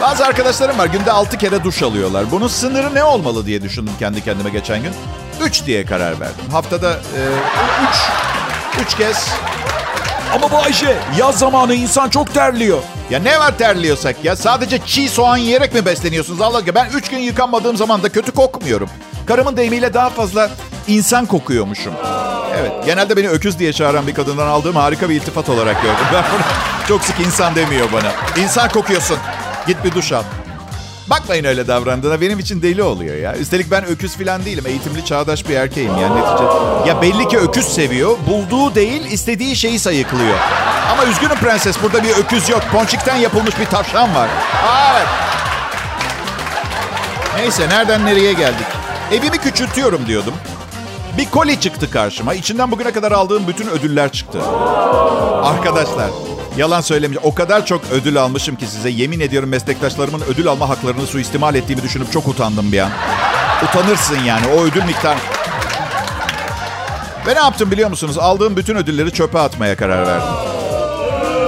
Bazı 0.00 0.26
arkadaşlarım 0.26 0.78
var 0.78 0.86
günde 0.86 1.12
6 1.12 1.38
kere 1.38 1.64
duş 1.64 1.82
alıyorlar. 1.82 2.30
Bunun 2.30 2.48
sınırı 2.48 2.94
ne 2.94 3.04
olmalı 3.04 3.46
diye 3.46 3.62
düşündüm 3.62 3.92
kendi 3.98 4.24
kendime 4.24 4.50
geçen 4.50 4.82
gün. 4.82 4.92
3 5.40 5.66
diye 5.66 5.86
karar 5.86 6.20
verdim. 6.20 6.44
Haftada 6.52 6.96
3 8.74 8.78
e, 8.78 8.82
3 8.82 8.94
kez 8.96 9.28
ama 10.34 10.50
bu 10.50 10.56
Ayşe 10.56 10.96
yaz 11.18 11.38
zamanı 11.38 11.74
insan 11.74 12.08
çok 12.08 12.34
terliyor. 12.34 12.78
Ya 13.10 13.18
ne 13.18 13.38
var 13.38 13.58
terliyorsak 13.58 14.24
ya? 14.24 14.36
Sadece 14.36 14.78
çiğ 14.86 15.08
soğan 15.08 15.36
yiyerek 15.36 15.74
mi 15.74 15.86
besleniyorsunuz 15.86 16.40
Allah 16.40 16.58
aşkına? 16.58 16.74
Ben 16.74 16.88
üç 16.94 17.08
gün 17.08 17.18
yıkanmadığım 17.18 17.76
zaman 17.76 18.02
da 18.02 18.08
kötü 18.08 18.32
kokmuyorum. 18.32 18.88
Karımın 19.26 19.56
deyimiyle 19.56 19.94
daha 19.94 20.10
fazla 20.10 20.50
insan 20.88 21.26
kokuyormuşum. 21.26 21.92
Evet, 22.60 22.72
genelde 22.86 23.16
beni 23.16 23.28
öküz 23.28 23.58
diye 23.58 23.72
çağıran 23.72 24.06
bir 24.06 24.14
kadından 24.14 24.46
aldığım 24.46 24.76
harika 24.76 25.08
bir 25.08 25.14
iltifat 25.14 25.48
olarak 25.48 25.82
gördüm. 25.82 25.96
Ben 26.12 26.24
bunu 26.32 26.40
çok 26.88 27.02
sık 27.04 27.20
insan 27.20 27.54
demiyor 27.54 27.88
bana. 27.92 28.42
İnsan 28.44 28.68
kokuyorsun. 28.68 29.16
Git 29.66 29.84
bir 29.84 29.92
duş 29.94 30.12
al. 30.12 30.22
Bakmayın 31.10 31.44
öyle 31.44 31.68
davrandığına. 31.68 32.20
Benim 32.20 32.38
için 32.38 32.62
deli 32.62 32.82
oluyor 32.82 33.16
ya. 33.16 33.36
Üstelik 33.36 33.70
ben 33.70 33.84
öküz 33.84 34.16
falan 34.16 34.44
değilim. 34.44 34.64
Eğitimli, 34.66 35.04
çağdaş 35.04 35.48
bir 35.48 35.54
erkeğim 35.54 35.98
yani 35.98 36.16
netice. 36.16 36.44
Ya 36.88 37.02
belli 37.02 37.28
ki 37.28 37.38
öküz 37.38 37.64
seviyor. 37.64 38.16
Bulduğu 38.26 38.74
değil, 38.74 39.04
istediği 39.10 39.56
şeyi 39.56 39.78
sayıklıyor. 39.78 40.38
Ama 40.92 41.04
üzgünüm 41.04 41.36
prenses. 41.36 41.82
Burada 41.82 42.02
bir 42.02 42.10
öküz 42.10 42.48
yok. 42.48 42.62
Ponçikten 42.72 43.16
yapılmış 43.16 43.60
bir 43.60 43.66
tavşan 43.66 44.14
var. 44.14 44.28
Evet. 44.92 45.06
Neyse 47.36 47.68
nereden 47.68 48.06
nereye 48.06 48.32
geldik? 48.32 48.66
Evimi 49.12 49.38
küçültüyorum 49.38 50.06
diyordum. 50.06 50.34
Bir 51.18 51.30
koli 51.30 51.60
çıktı 51.60 51.90
karşıma. 51.90 52.34
İçinden 52.34 52.70
bugüne 52.70 52.92
kadar 52.92 53.12
aldığım 53.12 53.46
bütün 53.48 53.68
ödüller 53.68 54.12
çıktı. 54.12 54.38
Arkadaşlar 55.42 56.10
Yalan 56.56 56.80
söylemeyeceğim. 56.80 57.30
O 57.32 57.34
kadar 57.34 57.66
çok 57.66 57.80
ödül 57.92 58.16
almışım 58.22 58.56
ki 58.56 58.66
size. 58.66 58.90
Yemin 58.90 59.20
ediyorum 59.20 59.48
meslektaşlarımın 59.48 60.20
ödül 60.20 60.48
alma 60.48 60.68
haklarını 60.68 61.06
suistimal 61.06 61.54
ettiğimi 61.54 61.82
düşünüp 61.82 62.12
çok 62.12 62.28
utandım 62.28 62.72
bir 62.72 62.78
an. 62.78 62.90
Utanırsın 63.64 64.18
yani 64.18 64.46
o 64.56 64.60
ödül 64.60 64.84
miktar. 64.84 65.16
Ve 67.26 67.34
ne 67.34 67.38
yaptım 67.38 67.70
biliyor 67.70 67.90
musunuz? 67.90 68.18
Aldığım 68.18 68.56
bütün 68.56 68.76
ödülleri 68.76 69.12
çöpe 69.12 69.38
atmaya 69.38 69.76
karar 69.76 70.06
verdim. 70.06 70.28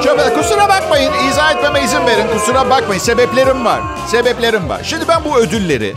Çöpe, 0.05 0.35
kusura 0.35 0.69
bakmayın. 0.69 1.13
izah 1.31 1.53
etmeme 1.53 1.85
izin 1.85 2.07
verin. 2.07 2.27
Kusura 2.39 2.71
bakmayın. 2.71 3.01
Sebeplerim 3.01 3.65
var. 3.65 3.81
Sebeplerim 4.07 4.69
var. 4.69 4.81
Şimdi 4.85 5.09
ben 5.09 5.25
bu 5.25 5.39
ödülleri 5.39 5.95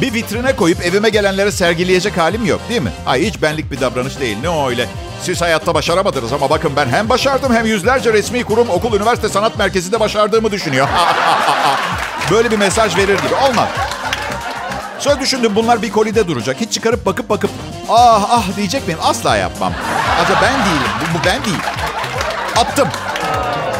bir 0.00 0.14
vitrine 0.14 0.56
koyup 0.56 0.82
evime 0.86 1.08
gelenlere 1.08 1.52
sergileyecek 1.52 2.18
halim 2.18 2.46
yok 2.46 2.60
değil 2.68 2.82
mi? 2.82 2.92
Ay 3.06 3.26
hiç 3.26 3.42
benlik 3.42 3.70
bir 3.72 3.80
davranış 3.80 4.20
değil. 4.20 4.36
Ne 4.42 4.48
o 4.48 4.68
öyle? 4.68 4.88
Siz 5.22 5.40
hayatta 5.40 5.74
başaramadınız 5.74 6.32
ama 6.32 6.50
bakın 6.50 6.72
ben 6.76 6.88
hem 6.88 7.08
başardım 7.08 7.54
hem 7.54 7.66
yüzlerce 7.66 8.12
resmi 8.12 8.44
kurum, 8.44 8.70
okul, 8.70 8.96
üniversite, 8.96 9.28
sanat 9.28 9.58
merkezinde 9.58 10.00
başardığımı 10.00 10.50
düşünüyor. 10.50 10.88
Böyle 12.30 12.50
bir 12.50 12.56
mesaj 12.56 12.96
verir 12.96 13.18
gibi. 13.18 13.34
Olmaz. 13.48 13.68
Sonra 14.98 15.20
düşündüm 15.20 15.52
bunlar 15.54 15.82
bir 15.82 15.90
kolide 15.90 16.28
duracak. 16.28 16.60
Hiç 16.60 16.72
çıkarıp 16.72 17.06
bakıp 17.06 17.30
bakıp 17.30 17.50
ah 17.88 18.26
ah 18.30 18.56
diyecek 18.56 18.86
miyim? 18.86 18.98
Asla 19.02 19.36
yapmam. 19.36 19.72
Acaba 20.24 20.38
ben 20.42 20.54
değilim. 20.54 20.90
Bu, 21.00 21.18
bu 21.18 21.24
ben 21.24 21.44
değil. 21.44 21.62
Attım. 22.56 22.88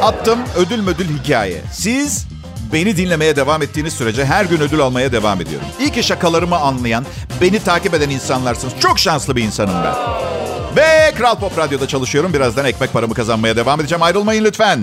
Attım 0.03 0.39
ödül 0.57 0.81
müdül 0.81 1.19
hikaye. 1.19 1.61
Siz 1.73 2.27
Beni 2.73 2.97
dinlemeye 2.97 3.37
devam 3.37 3.63
ettiğiniz 3.63 3.95
sürece 3.95 4.25
her 4.25 4.45
gün 4.45 4.61
ödül 4.61 4.81
almaya 4.81 5.13
devam 5.13 5.41
ediyorum. 5.41 5.67
İyi 5.81 5.93
ki 5.93 6.03
şakalarımı 6.03 6.57
anlayan, 6.57 7.07
beni 7.41 7.65
takip 7.65 7.95
eden 7.95 8.11
insanlarsınız. 8.11 8.75
Çok 8.81 8.99
şanslı 8.99 9.37
bir 9.37 9.43
insanım 9.43 9.75
ben. 9.85 9.95
Ve 10.77 11.15
Kral 11.19 11.35
Pop 11.35 11.59
Radyo'da 11.59 11.89
çalışıyorum. 11.89 12.33
Birazdan 12.33 12.65
ekmek 12.65 12.93
paramı 12.93 13.15
kazanmaya 13.15 13.57
devam 13.57 13.81
edeceğim. 13.81 14.03
Ayrılmayın 14.03 14.45
lütfen. 14.45 14.83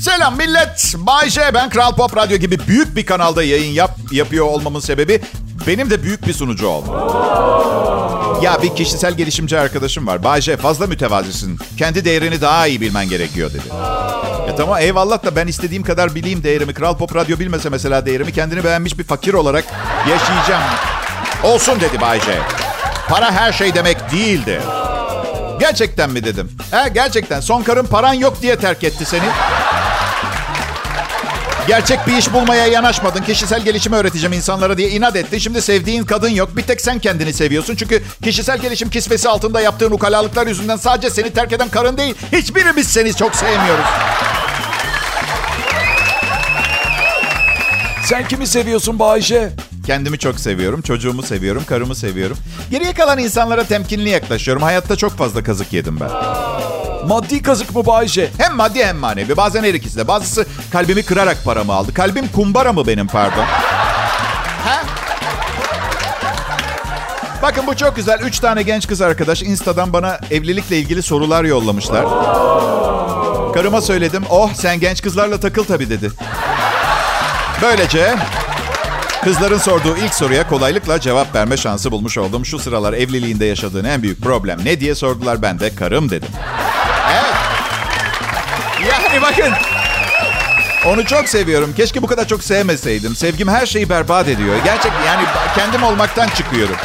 Selam 0.00 0.36
millet. 0.36 0.94
Bay 0.96 1.30
J. 1.30 1.54
Ben 1.54 1.70
Kral 1.70 1.96
Pop 1.96 2.16
Radyo 2.16 2.36
gibi 2.36 2.58
büyük 2.68 2.96
bir 2.96 3.06
kanalda 3.06 3.42
yayın 3.42 3.72
yap, 3.72 3.98
yapıyor 4.12 4.46
olmamın 4.46 4.80
sebebi 4.80 5.20
benim 5.66 5.90
de 5.90 6.02
büyük 6.02 6.26
bir 6.26 6.32
sunucu 6.32 6.66
olmam. 6.66 7.95
Ya 8.42 8.62
bir 8.62 8.76
kişisel 8.76 9.14
gelişimci 9.14 9.58
arkadaşım 9.58 10.06
var. 10.06 10.24
Bay 10.24 10.40
J 10.40 10.56
fazla 10.56 10.86
mütevazisin. 10.86 11.58
Kendi 11.78 12.04
değerini 12.04 12.40
daha 12.40 12.66
iyi 12.66 12.80
bilmen 12.80 13.08
gerekiyor 13.08 13.50
dedi. 13.50 13.62
E 14.52 14.56
tamam 14.56 14.78
eyvallah 14.80 15.24
da 15.24 15.36
ben 15.36 15.46
istediğim 15.46 15.82
kadar 15.82 16.14
bileyim 16.14 16.42
değerimi. 16.42 16.74
Kral 16.74 16.96
Pop 16.96 17.16
Radyo 17.16 17.38
bilmese 17.38 17.68
mesela 17.68 18.06
değerimi 18.06 18.32
kendini 18.32 18.64
beğenmiş 18.64 18.98
bir 18.98 19.04
fakir 19.04 19.34
olarak 19.34 19.64
yaşayacağım. 20.10 20.62
Olsun 21.44 21.80
dedi 21.80 22.00
Bay 22.00 22.20
J. 22.20 22.38
Para 23.08 23.32
her 23.32 23.52
şey 23.52 23.74
demek 23.74 24.12
değildi. 24.12 24.60
Gerçekten 25.60 26.10
mi 26.10 26.24
dedim. 26.24 26.50
He 26.70 26.88
gerçekten 26.88 27.40
son 27.40 27.62
karın 27.62 27.86
paran 27.86 28.12
yok 28.14 28.42
diye 28.42 28.56
terk 28.56 28.84
etti 28.84 29.04
seni. 29.04 29.24
Gerçek 31.68 32.06
bir 32.06 32.16
iş 32.16 32.32
bulmaya 32.32 32.66
yanaşmadın. 32.66 33.22
Kişisel 33.22 33.64
gelişimi 33.64 33.96
öğreteceğim 33.96 34.32
insanlara 34.32 34.78
diye 34.78 34.90
inat 34.90 35.16
ettin. 35.16 35.38
Şimdi 35.38 35.62
sevdiğin 35.62 36.04
kadın 36.04 36.28
yok. 36.28 36.56
Bir 36.56 36.62
tek 36.62 36.80
sen 36.80 36.98
kendini 36.98 37.32
seviyorsun. 37.32 37.76
Çünkü 37.76 38.02
kişisel 38.24 38.58
gelişim 38.58 38.90
kisvesi 38.90 39.28
altında 39.28 39.60
yaptığın 39.60 39.90
ukalalıklar 39.90 40.46
yüzünden 40.46 40.76
sadece 40.76 41.10
seni 41.10 41.30
terk 41.30 41.52
eden 41.52 41.68
karın 41.68 41.96
değil. 41.96 42.14
Hiçbirimiz 42.32 42.88
seni 42.88 43.14
çok 43.14 43.34
sevmiyoruz. 43.34 43.84
Sen 48.04 48.28
kimi 48.28 48.46
seviyorsun 48.46 48.98
Bayce? 48.98 49.52
Kendimi 49.86 50.18
çok 50.18 50.40
seviyorum. 50.40 50.82
Çocuğumu 50.82 51.22
seviyorum. 51.22 51.64
Karımı 51.66 51.94
seviyorum. 51.94 52.36
Geriye 52.70 52.92
kalan 52.94 53.18
insanlara 53.18 53.64
temkinli 53.64 54.08
yaklaşıyorum. 54.08 54.62
Hayatta 54.62 54.96
çok 54.96 55.12
fazla 55.18 55.42
kazık 55.42 55.72
yedim 55.72 56.00
ben. 56.00 56.10
Maddi 57.08 57.42
kazık 57.42 57.74
mı 57.74 57.86
Bayce? 57.86 58.30
Hem 58.38 58.54
maddi 58.54 58.84
hem 58.84 58.96
manevi. 58.96 59.36
Bazen 59.36 59.64
her 59.64 59.74
ikisi 59.74 59.96
de. 59.96 60.08
Bazısı 60.08 60.46
kalbimi 60.72 61.02
kırarak 61.02 61.44
paramı 61.44 61.72
aldı. 61.72 61.94
Kalbim 61.94 62.28
kumbara 62.28 62.72
mı 62.72 62.86
benim 62.86 63.06
pardon? 63.06 63.44
Ha? 64.64 64.82
Bakın 67.42 67.66
bu 67.66 67.76
çok 67.76 67.96
güzel. 67.96 68.20
Üç 68.20 68.38
tane 68.38 68.62
genç 68.62 68.86
kız 68.86 69.00
arkadaş 69.02 69.42
Insta'dan 69.42 69.92
bana 69.92 70.20
evlilikle 70.30 70.78
ilgili 70.78 71.02
sorular 71.02 71.44
yollamışlar. 71.44 72.04
Karıma 73.54 73.80
söyledim. 73.80 74.24
Oh 74.30 74.50
sen 74.54 74.80
genç 74.80 75.02
kızlarla 75.02 75.40
takıl 75.40 75.64
tabii 75.64 75.90
dedi. 75.90 76.10
Böylece 77.62 78.14
kızların 79.24 79.58
sorduğu 79.58 79.96
ilk 79.96 80.14
soruya 80.14 80.48
kolaylıkla 80.48 81.00
cevap 81.00 81.34
verme 81.34 81.56
şansı 81.56 81.92
bulmuş 81.92 82.18
oldum. 82.18 82.46
Şu 82.46 82.58
sıralar 82.58 82.92
evliliğinde 82.92 83.44
yaşadığın 83.44 83.84
en 83.84 84.02
büyük 84.02 84.22
problem 84.22 84.64
ne 84.64 84.80
diye 84.80 84.94
sordular. 84.94 85.42
Ben 85.42 85.60
de 85.60 85.74
karım 85.74 86.10
dedim. 86.10 86.28
Bakın. 89.38 89.52
Onu 90.86 91.04
çok 91.04 91.28
seviyorum. 91.28 91.74
Keşke 91.76 92.02
bu 92.02 92.06
kadar 92.06 92.28
çok 92.28 92.44
sevmeseydim. 92.44 93.16
Sevgim 93.16 93.48
her 93.48 93.66
şeyi 93.66 93.88
berbat 93.88 94.28
ediyor. 94.28 94.56
Gerçek 94.64 94.92
yani 95.06 95.24
kendim 95.54 95.82
olmaktan 95.82 96.28
çıkıyorum. 96.28 96.76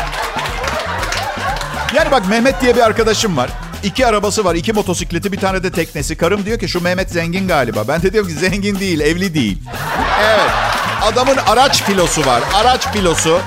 Yani 1.96 2.12
bak 2.12 2.27
Mehmet 2.29 2.62
diye 2.62 2.75
bir 2.75 2.81
arkadaşım 2.81 3.38
var. 3.38 3.50
İki 3.84 4.08
arabası 4.08 4.46
var, 4.46 4.55
iki 4.55 4.74
motosikleti, 4.74 5.31
bir 5.31 5.39
tane 5.39 5.63
de 5.63 5.72
teknesi. 5.72 6.17
Karım 6.17 6.46
diyor 6.46 6.60
ki 6.60 6.67
şu 6.67 6.84
Mehmet 6.84 7.10
zengin 7.12 7.48
galiba. 7.48 7.88
Ben 7.88 8.01
de 8.01 8.13
diyorum 8.13 8.29
ki 8.29 8.36
zengin 8.36 8.79
değil, 8.79 9.00
evli 9.00 9.34
değil. 9.34 9.58
Evet. 10.24 10.50
Adamın 11.01 11.38
araç 11.48 11.84
filosu 11.84 12.25
var. 12.25 12.43
Araç 12.55 12.88
filosu. 12.88 13.39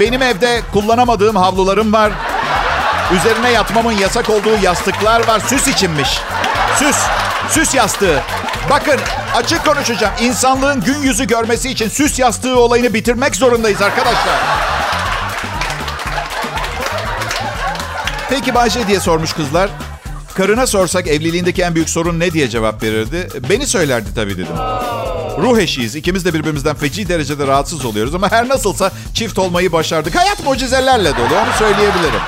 Benim 0.00 0.22
evde 0.22 0.62
kullanamadığım 0.72 1.36
havlularım 1.36 1.92
var. 1.92 2.12
Üzerine 3.16 3.50
yatmamın 3.50 3.92
yasak 3.92 4.30
olduğu 4.30 4.56
yastıklar 4.62 5.28
var. 5.28 5.40
Süs 5.40 5.68
içinmiş. 5.68 6.18
Süs. 6.78 6.96
Süs 7.50 7.74
yastığı. 7.74 8.22
Bakın 8.70 9.00
açık 9.36 9.64
konuşacağım. 9.66 10.14
İnsanlığın 10.20 10.80
gün 10.80 11.02
yüzü 11.02 11.26
görmesi 11.26 11.70
için 11.70 11.88
süs 11.88 12.18
yastığı 12.18 12.58
olayını 12.58 12.94
bitirmek 12.94 13.36
zorundayız 13.36 13.82
arkadaşlar. 13.82 14.38
Peki 18.30 18.54
Bayce 18.54 18.88
diye 18.88 19.00
sormuş 19.00 19.32
kızlar. 19.32 19.70
Karına 20.34 20.66
sorsak 20.66 21.06
evliliğindeki 21.08 21.62
en 21.62 21.74
büyük 21.74 21.90
sorun 21.90 22.20
ne 22.20 22.32
diye 22.32 22.48
cevap 22.48 22.82
verirdi? 22.82 23.28
Beni 23.50 23.66
söylerdi 23.66 24.14
tabii 24.14 24.34
dedim. 24.34 24.56
Ruh 25.42 25.58
eşiyiz. 25.58 25.96
İkimiz 25.96 26.24
de 26.24 26.34
birbirimizden 26.34 26.76
feci 26.76 27.08
derecede 27.08 27.46
rahatsız 27.46 27.84
oluyoruz. 27.84 28.14
Ama 28.14 28.30
her 28.30 28.48
nasılsa 28.48 28.92
çift 29.14 29.38
olmayı 29.38 29.72
başardık. 29.72 30.16
Hayat 30.16 30.44
mucizelerle 30.44 31.16
dolu 31.16 31.34
onu 31.34 31.52
söyleyebilirim. 31.58 32.20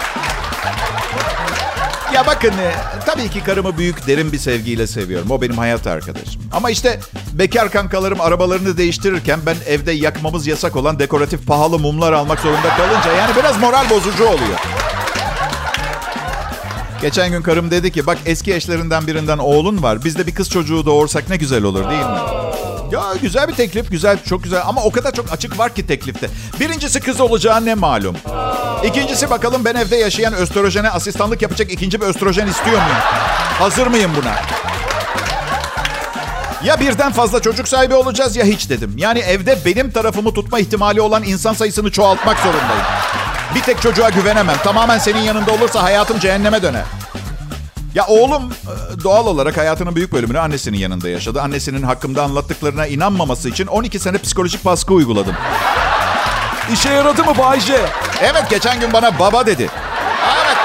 Ya 2.20 2.26
bakın 2.26 2.50
e, 2.50 2.72
tabii 3.06 3.28
ki 3.28 3.44
karımı 3.44 3.78
büyük 3.78 4.06
derin 4.06 4.32
bir 4.32 4.38
sevgiyle 4.38 4.86
seviyorum. 4.86 5.30
O 5.30 5.42
benim 5.42 5.58
hayat 5.58 5.86
arkadaşım. 5.86 6.42
Ama 6.52 6.70
işte 6.70 7.00
bekar 7.32 7.70
kankalarım 7.70 8.20
arabalarını 8.20 8.76
değiştirirken 8.76 9.40
ben 9.46 9.56
evde 9.66 9.92
yakmamız 9.92 10.46
yasak 10.46 10.76
olan 10.76 10.98
dekoratif 10.98 11.46
pahalı 11.46 11.78
mumlar 11.78 12.12
almak 12.12 12.40
zorunda 12.40 12.68
kalınca 12.76 13.12
yani 13.12 13.36
biraz 13.36 13.60
moral 13.60 13.90
bozucu 13.90 14.24
oluyor. 14.24 14.58
Geçen 17.02 17.30
gün 17.30 17.42
karım 17.42 17.70
dedi 17.70 17.92
ki 17.92 18.06
bak 18.06 18.18
eski 18.26 18.54
eşlerinden 18.54 19.06
birinden 19.06 19.38
oğlun 19.38 19.82
var. 19.82 20.04
Biz 20.04 20.18
de 20.18 20.26
bir 20.26 20.34
kız 20.34 20.50
çocuğu 20.50 20.86
doğursak 20.86 21.28
ne 21.28 21.36
güzel 21.36 21.62
olur 21.62 21.90
değil 21.90 22.00
mi? 22.00 22.18
Ya 22.90 23.02
güzel 23.23 23.49
bir 23.49 23.54
teklif, 23.54 23.90
güzel, 23.90 24.18
çok 24.28 24.42
güzel. 24.42 24.62
Ama 24.66 24.82
o 24.82 24.90
kadar 24.90 25.12
çok 25.12 25.32
açık 25.32 25.59
var 25.59 25.75
ki 25.75 25.87
teklifte. 25.87 26.30
Birincisi 26.61 27.00
kız 27.00 27.20
olacağı 27.20 27.64
ne 27.64 27.75
malum. 27.75 28.16
İkincisi 28.85 29.30
bakalım 29.30 29.64
ben 29.64 29.75
evde 29.75 29.97
yaşayan 29.97 30.35
östrojene 30.35 30.90
asistanlık 30.90 31.42
yapacak 31.42 31.73
ikinci 31.73 32.00
bir 32.00 32.06
östrojen 32.06 32.47
istiyor 32.47 32.76
muyum? 32.82 32.99
Hazır 33.59 33.87
mıyım 33.87 34.11
buna? 34.23 34.35
Ya 36.64 36.80
birden 36.80 37.12
fazla 37.12 37.40
çocuk 37.42 37.68
sahibi 37.68 37.94
olacağız 37.94 38.37
ya 38.37 38.44
hiç 38.44 38.70
dedim. 38.70 38.94
Yani 38.97 39.18
evde 39.18 39.59
benim 39.66 39.90
tarafımı 39.90 40.35
tutma 40.35 40.59
ihtimali 40.59 41.00
olan 41.00 41.23
insan 41.23 41.52
sayısını 41.52 41.90
çoğaltmak 41.90 42.38
zorundayım. 42.38 42.85
Bir 43.54 43.62
tek 43.62 43.82
çocuğa 43.82 44.11
güvenemem. 44.11 44.56
Tamamen 44.64 44.99
senin 44.99 45.20
yanında 45.20 45.52
olursa 45.52 45.82
hayatım 45.82 46.18
cehenneme 46.18 46.62
döner. 46.62 46.85
Ya 47.94 48.06
oğlum 48.06 48.42
e, 48.42 49.02
doğal 49.04 49.26
olarak 49.26 49.56
hayatının 49.56 49.97
büyük 49.97 50.12
bölümünü 50.12 50.38
annesinin 50.38 50.78
yanında 50.78 51.09
yaşadı. 51.09 51.42
Annesinin 51.42 51.82
hakkımda 51.82 52.23
anlattıklarına 52.23 52.87
inanmaması 52.87 53.49
için 53.49 53.66
12 53.66 53.99
sene 53.99 54.18
psikolojik 54.18 54.64
baskı 54.64 54.94
uyguladım. 54.94 55.35
İşe 56.73 56.88
yaradı 56.88 57.25
mı 57.25 57.38
Bayce? 57.38 57.87
Evet 58.23 58.50
geçen 58.50 58.80
gün 58.80 58.92
bana 58.92 59.18
baba 59.18 59.47
dedi. 59.47 59.68
Evet. 60.44 60.56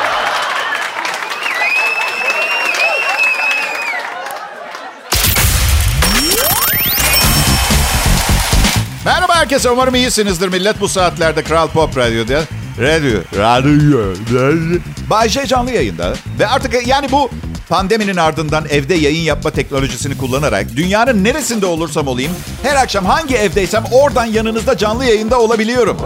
Merhaba 9.05 9.35
herkese 9.35 9.69
umarım 9.69 9.95
iyisinizdir 9.95 10.47
millet 10.47 10.79
bu 10.81 10.87
saatlerde 10.87 11.43
Kral 11.43 11.67
Pop 11.67 11.97
Radyo'da. 11.97 12.41
Radyo, 12.79 13.19
radyo, 13.37 13.99
radyo. 14.33 14.79
Bayşe 15.09 15.47
canlı 15.47 15.71
yayında 15.71 16.13
ve 16.39 16.47
artık 16.47 16.87
yani 16.87 17.11
bu 17.11 17.29
pandeminin 17.69 18.15
ardından 18.15 18.65
evde 18.69 18.93
yayın 18.93 19.21
yapma 19.21 19.51
teknolojisini 19.51 20.17
kullanarak 20.17 20.75
dünyanın 20.75 21.23
neresinde 21.23 21.65
olursam 21.65 22.07
olayım 22.07 22.31
her 22.63 22.75
akşam 22.75 23.05
hangi 23.05 23.35
evdeysem 23.35 23.83
oradan 23.91 24.25
yanınızda 24.25 24.77
canlı 24.77 25.05
yayında 25.05 25.39
olabiliyorum. 25.39 25.97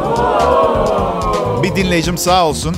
Bir 1.63 1.75
dinleyicim 1.75 2.17
sağ 2.17 2.45
olsun 2.45 2.75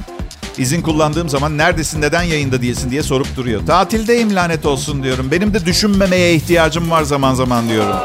izin 0.57 0.81
kullandığım 0.81 1.29
zaman 1.29 1.57
neredesin 1.57 2.01
neden 2.01 2.23
yayında 2.23 2.61
değilsin 2.61 2.91
diye 2.91 3.03
sorup 3.03 3.35
duruyor. 3.37 3.65
Tatildeyim 3.65 4.35
lanet 4.35 4.65
olsun 4.65 5.03
diyorum. 5.03 5.31
Benim 5.31 5.53
de 5.53 5.65
düşünmemeye 5.65 6.33
ihtiyacım 6.33 6.91
var 6.91 7.03
zaman 7.03 7.33
zaman 7.33 7.69
diyorum. 7.69 7.95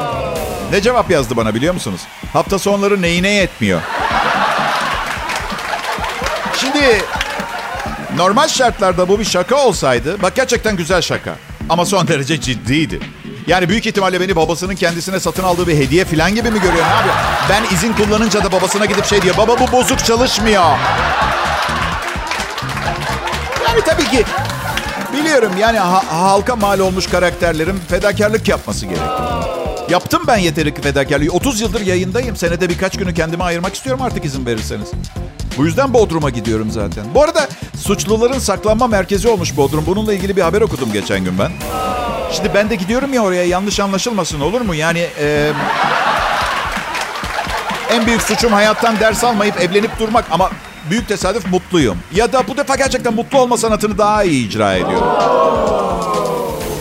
Ne 0.71 0.81
cevap 0.81 1.11
yazdı 1.11 1.37
bana 1.37 1.55
biliyor 1.55 1.73
musunuz? 1.73 2.01
Hafta 2.33 2.59
sonları 2.59 3.01
neyine 3.01 3.29
yetmiyor. 3.29 3.81
Şimdi 6.59 7.01
normal 8.15 8.47
şartlarda 8.47 9.07
bu 9.07 9.19
bir 9.19 9.25
şaka 9.25 9.55
olsaydı 9.55 10.21
bak 10.21 10.35
gerçekten 10.35 10.75
güzel 10.75 11.01
şaka. 11.01 11.35
Ama 11.69 11.85
son 11.85 12.07
derece 12.07 12.41
ciddiydi. 12.41 12.99
Yani 13.47 13.69
büyük 13.69 13.85
ihtimalle 13.85 14.21
beni 14.21 14.35
babasının 14.35 14.75
kendisine 14.75 15.19
satın 15.19 15.43
aldığı 15.43 15.67
bir 15.67 15.75
hediye 15.77 16.05
falan 16.05 16.35
gibi 16.35 16.51
mi 16.51 16.61
görüyor? 16.61 16.85
Yapıyor? 16.85 17.15
Ben 17.49 17.75
izin 17.75 17.93
kullanınca 17.93 18.43
da 18.43 18.51
babasına 18.51 18.85
gidip 18.85 19.05
şey 19.05 19.21
diyor. 19.21 19.37
Baba 19.37 19.59
bu 19.59 19.71
bozuk 19.71 20.05
çalışmıyor. 20.05 20.63
Yani 23.67 23.81
tabii 23.85 24.03
ki 24.09 24.23
biliyorum 25.13 25.51
yani 25.59 25.79
ha- 25.79 26.03
halka 26.09 26.55
mal 26.55 26.79
olmuş 26.79 27.07
karakterlerin 27.07 27.79
fedakarlık 27.89 28.47
yapması 28.47 28.85
gerekiyor. 28.85 29.43
Yaptım 29.89 30.23
ben 30.27 30.37
yeteri 30.37 30.81
fedakarlığı. 30.81 31.31
30 31.31 31.61
yıldır 31.61 31.81
yayındayım. 31.81 32.35
Senede 32.35 32.69
birkaç 32.69 32.97
günü 32.97 33.13
kendime 33.13 33.43
ayırmak 33.43 33.75
istiyorum 33.75 34.01
artık 34.01 34.25
izin 34.25 34.45
verirseniz. 34.45 34.87
Bu 35.57 35.65
yüzden 35.65 35.93
Bodrum'a 35.93 36.29
gidiyorum 36.29 36.71
zaten. 36.71 37.05
Bu 37.15 37.23
arada 37.23 37.47
suçluların 37.77 38.39
saklanma 38.39 38.87
merkezi 38.87 39.27
olmuş 39.27 39.57
Bodrum. 39.57 39.83
Bununla 39.87 40.13
ilgili 40.13 40.35
bir 40.35 40.41
haber 40.41 40.61
okudum 40.61 40.93
geçen 40.93 41.23
gün 41.23 41.39
ben. 41.39 41.51
Şimdi 42.31 42.51
ben 42.53 42.69
de 42.69 42.75
gidiyorum 42.75 43.13
ya 43.13 43.23
oraya 43.23 43.45
yanlış 43.45 43.79
anlaşılmasın 43.79 44.41
olur 44.41 44.61
mu? 44.61 44.75
Yani 44.75 45.07
e, 45.19 45.51
en 47.91 48.05
büyük 48.05 48.21
suçum 48.21 48.53
hayattan 48.53 48.99
ders 48.99 49.23
almayıp 49.23 49.61
evlenip 49.61 49.99
durmak 49.99 50.25
ama 50.31 50.51
büyük 50.89 51.07
tesadüf 51.07 51.47
mutluyum. 51.51 51.97
Ya 52.15 52.33
da 52.33 52.47
bu 52.47 52.57
defa 52.57 52.75
gerçekten 52.75 53.13
mutlu 53.13 53.39
olma 53.39 53.57
sanatını 53.57 53.97
daha 53.97 54.23
iyi 54.23 54.47
icra 54.47 54.73
ediyorum. 54.73 55.07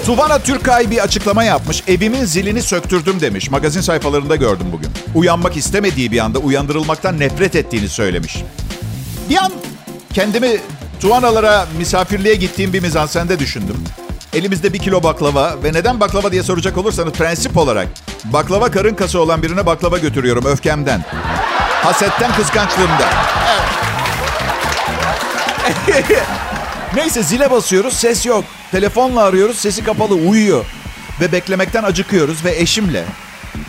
Tuvana 0.07 0.39
Türkay 0.39 0.91
bir 0.91 0.99
açıklama 0.99 1.45
yapmış. 1.45 1.83
Evimin 1.89 2.25
zilini 2.25 2.63
söktürdüm 2.63 3.21
demiş. 3.21 3.51
Magazin 3.51 3.81
sayfalarında 3.81 4.37
gördüm 4.37 4.67
bugün. 4.73 4.91
Uyanmak 5.15 5.57
istemediği 5.57 6.13
bir 6.13 6.19
anda 6.19 6.39
uyandırılmaktan 6.39 7.21
nefret 7.21 7.57
ettiğini 7.57 7.89
söylemiş. 7.89 8.37
Bir 9.29 9.37
an 9.37 9.53
kendimi 10.15 10.57
Tuvanalara 11.01 11.67
misafirliğe 11.79 12.35
gittiğim 12.35 12.73
bir 12.73 12.81
mizansende 12.83 13.39
düşündüm. 13.39 13.77
Elimizde 14.35 14.73
bir 14.73 14.79
kilo 14.79 15.03
baklava 15.03 15.57
ve 15.65 15.73
neden 15.73 16.01
baklava 16.01 16.33
diye 16.33 16.43
soracak 16.43 16.79
olursanız 16.79 17.13
prensip 17.13 17.57
olarak 17.57 17.89
baklava 18.25 18.71
karın 18.71 18.95
kası 18.95 19.21
olan 19.21 19.43
birine 19.43 19.67
baklava 19.67 19.99
götürüyorum 19.99 20.45
öfkemden. 20.45 21.05
Hasetten, 21.83 22.35
kıskançlığımdan. 22.35 23.09
Evet. 25.89 26.07
Neyse 26.95 27.23
zile 27.23 27.51
basıyoruz 27.51 27.95
ses 27.95 28.27
yok. 28.27 28.45
Telefonla 28.71 29.23
arıyoruz 29.23 29.59
sesi 29.59 29.85
kapalı 29.85 30.15
uyuyor. 30.15 30.65
Ve 31.21 31.33
beklemekten 31.33 31.83
acıkıyoruz 31.83 32.45
ve 32.45 32.57
eşimle 32.57 33.05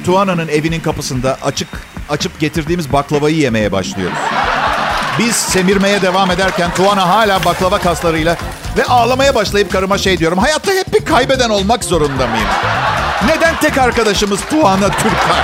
Tuana'nın 0.05 0.47
evinin 0.47 0.79
kapısında 0.79 1.37
açık 1.43 1.67
açıp 2.09 2.39
getirdiğimiz 2.39 2.93
baklavayı 2.93 3.35
yemeye 3.35 3.71
başlıyoruz. 3.71 4.17
Biz 5.19 5.35
semirmeye 5.35 6.01
devam 6.01 6.31
ederken 6.31 6.73
Tuana 6.73 7.09
hala 7.09 7.45
baklava 7.45 7.77
kaslarıyla 7.79 8.37
ve 8.77 8.85
ağlamaya 8.85 9.35
başlayıp 9.35 9.71
karıma 9.71 9.97
şey 9.97 10.17
diyorum. 10.17 10.37
Hayatta 10.37 10.71
hep 10.71 10.93
bir 10.93 11.05
kaybeden 11.05 11.49
olmak 11.49 11.83
zorunda 11.83 12.27
mıyım? 12.27 12.47
Neden 13.25 13.59
tek 13.59 13.77
arkadaşımız 13.77 14.39
Tuana 14.49 14.89
Türkay? 14.89 15.41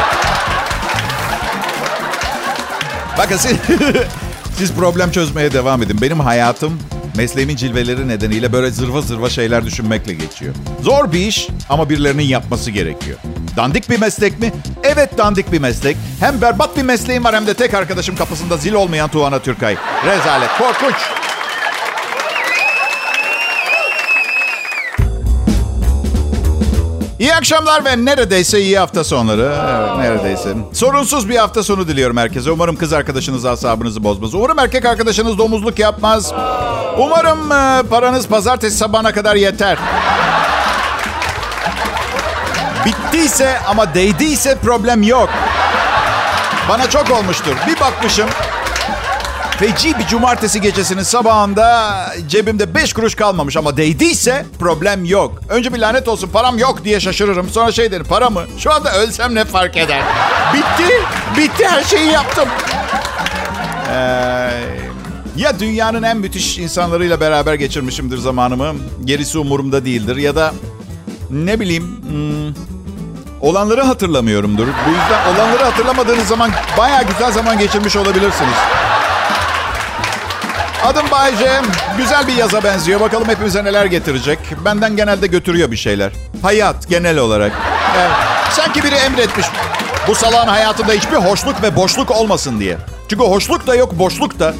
Bakın 3.17 3.37
siz, 3.37 3.57
siz 4.57 4.73
problem 4.73 5.11
çözmeye 5.11 5.53
devam 5.53 5.83
edin. 5.83 6.01
Benim 6.01 6.19
hayatım 6.19 6.79
mesleğimin 7.17 7.55
cilveleri 7.55 8.07
nedeniyle 8.07 8.53
böyle 8.53 8.71
zırva 8.71 9.01
zırva 9.01 9.29
şeyler 9.29 9.65
düşünmekle 9.65 10.13
geçiyor. 10.13 10.55
Zor 10.81 11.11
bir 11.11 11.19
iş 11.19 11.47
ama 11.69 11.89
birilerinin 11.89 12.23
yapması 12.23 12.71
gerekiyor. 12.71 13.17
Dandik 13.57 13.89
bir 13.89 13.99
meslek 13.99 14.39
mi? 14.39 14.51
Evet 14.83 15.17
dandik 15.17 15.51
bir 15.51 15.59
meslek. 15.59 15.97
Hem 16.19 16.41
berbat 16.41 16.77
bir 16.77 16.83
mesleğim 16.83 17.23
var 17.23 17.35
hem 17.35 17.47
de 17.47 17.53
tek 17.53 17.73
arkadaşım 17.73 18.15
kapısında 18.15 18.57
zil 18.57 18.73
olmayan 18.73 19.09
Tuana 19.09 19.39
Türkay. 19.39 19.77
Rezalet, 20.05 20.49
korkunç. 20.57 20.95
İyi 27.19 27.35
akşamlar 27.35 27.85
ve 27.85 28.05
neredeyse 28.05 28.59
iyi 28.59 28.79
hafta 28.79 29.03
sonları. 29.03 29.55
Neredeyse. 29.97 30.53
Sorunsuz 30.73 31.29
bir 31.29 31.35
hafta 31.35 31.63
sonu 31.63 31.87
diliyorum 31.87 32.17
herkese. 32.17 32.51
Umarım 32.51 32.75
kız 32.75 32.93
arkadaşınız 32.93 33.45
asabınızı 33.45 34.03
bozmaz. 34.03 34.33
Umarım 34.33 34.59
erkek 34.59 34.85
arkadaşınız 34.85 35.37
domuzluk 35.37 35.79
yapmaz. 35.79 36.33
Umarım 36.97 37.51
e, 37.51 37.89
paranız 37.89 38.27
pazartesi 38.27 38.77
sabahına 38.77 39.11
kadar 39.11 39.35
yeter. 39.35 39.77
Bittiyse 42.85 43.59
ama 43.67 43.93
değdiyse 43.93 44.57
problem 44.57 45.03
yok. 45.03 45.29
Bana 46.69 46.89
çok 46.89 47.11
olmuştur. 47.11 47.55
Bir 47.67 47.79
bakmışım 47.79 48.29
Feci 49.57 49.99
bir 49.99 50.07
cumartesi 50.07 50.61
gecesinin 50.61 51.03
sabahında 51.03 51.95
cebimde 52.27 52.75
5 52.75 52.93
kuruş 52.93 53.15
kalmamış 53.15 53.57
ama 53.57 53.77
değdiyse 53.77 54.45
problem 54.59 55.05
yok. 55.05 55.41
Önce 55.49 55.73
bir 55.73 55.79
lanet 55.79 56.07
olsun 56.07 56.29
param 56.33 56.57
yok 56.57 56.85
diye 56.85 56.99
şaşırırım. 56.99 57.49
Sonra 57.49 57.71
şey 57.71 57.91
derim 57.91 58.05
para 58.09 58.29
mı? 58.29 58.41
Şu 58.57 58.73
anda 58.73 58.93
ölsem 58.93 59.35
ne 59.35 59.45
fark 59.45 59.77
eder? 59.77 60.01
Bitti. 60.53 60.93
Bitti 61.37 61.67
her 61.67 61.83
şeyi 61.83 62.11
yaptım. 62.11 62.49
Ee, 63.89 63.95
ya 65.37 65.59
dünyanın 65.59 66.03
en 66.03 66.17
müthiş 66.17 66.57
insanlarıyla 66.57 67.19
beraber 67.19 67.53
geçirmişimdir 67.53 68.17
zamanımı. 68.17 68.75
Gerisi 69.05 69.37
umurumda 69.37 69.85
değildir. 69.85 70.15
Ya 70.15 70.35
da 70.35 70.53
ne 71.29 71.59
bileyim... 71.59 72.01
Hmm, 72.09 72.72
olanları 73.43 73.81
hatırlamıyorumdur. 73.81 74.67
Bu 74.67 74.89
yüzden 74.89 75.35
olanları 75.35 75.63
hatırlamadığınız 75.63 76.27
zaman 76.27 76.51
baya 76.77 77.01
güzel 77.01 77.31
zaman 77.31 77.59
geçirmiş 77.59 77.95
olabilirsiniz. 77.95 78.55
Adım 80.85 81.11
Bayce. 81.11 81.61
Güzel 81.97 82.27
bir 82.27 82.33
yaza 82.33 82.63
benziyor. 82.63 82.99
Bakalım 82.99 83.27
hepimize 83.27 83.63
neler 83.63 83.85
getirecek. 83.85 84.39
Benden 84.65 84.95
genelde 84.95 85.27
götürüyor 85.27 85.71
bir 85.71 85.77
şeyler. 85.77 86.11
Hayat 86.41 86.89
genel 86.89 87.17
olarak. 87.17 87.51
Evet. 87.97 88.11
Sanki 88.51 88.83
biri 88.83 88.95
emretmiş. 88.95 89.45
Bu 90.07 90.15
salağın 90.15 90.47
hayatında 90.47 90.91
hiçbir 90.91 91.15
hoşluk 91.15 91.63
ve 91.63 91.75
boşluk 91.75 92.11
olmasın 92.11 92.59
diye. 92.59 92.77
Çünkü 93.09 93.23
hoşluk 93.23 93.67
da 93.67 93.75
yok, 93.75 93.99
boşluk 93.99 94.39
da. 94.39 94.53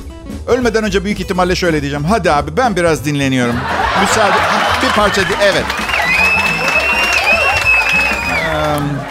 Ölmeden 0.47 0.83
önce 0.83 1.05
büyük 1.05 1.19
ihtimalle 1.19 1.55
şöyle 1.55 1.81
diyeceğim. 1.81 2.05
Hadi 2.05 2.31
abi 2.31 2.57
ben 2.57 2.75
biraz 2.75 3.05
dinleniyorum. 3.05 3.55
Müsaade. 4.01 4.35
Bir 4.83 4.89
parça. 4.89 5.21
Evet. 5.41 5.65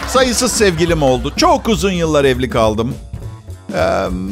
Sayısız 0.07 0.51
sevgilim 0.51 1.03
oldu. 1.03 1.33
Çok 1.37 1.69
uzun 1.69 1.91
yıllar 1.91 2.25
evli 2.25 2.49
kaldım. 2.49 2.95
Ee, 3.73 3.79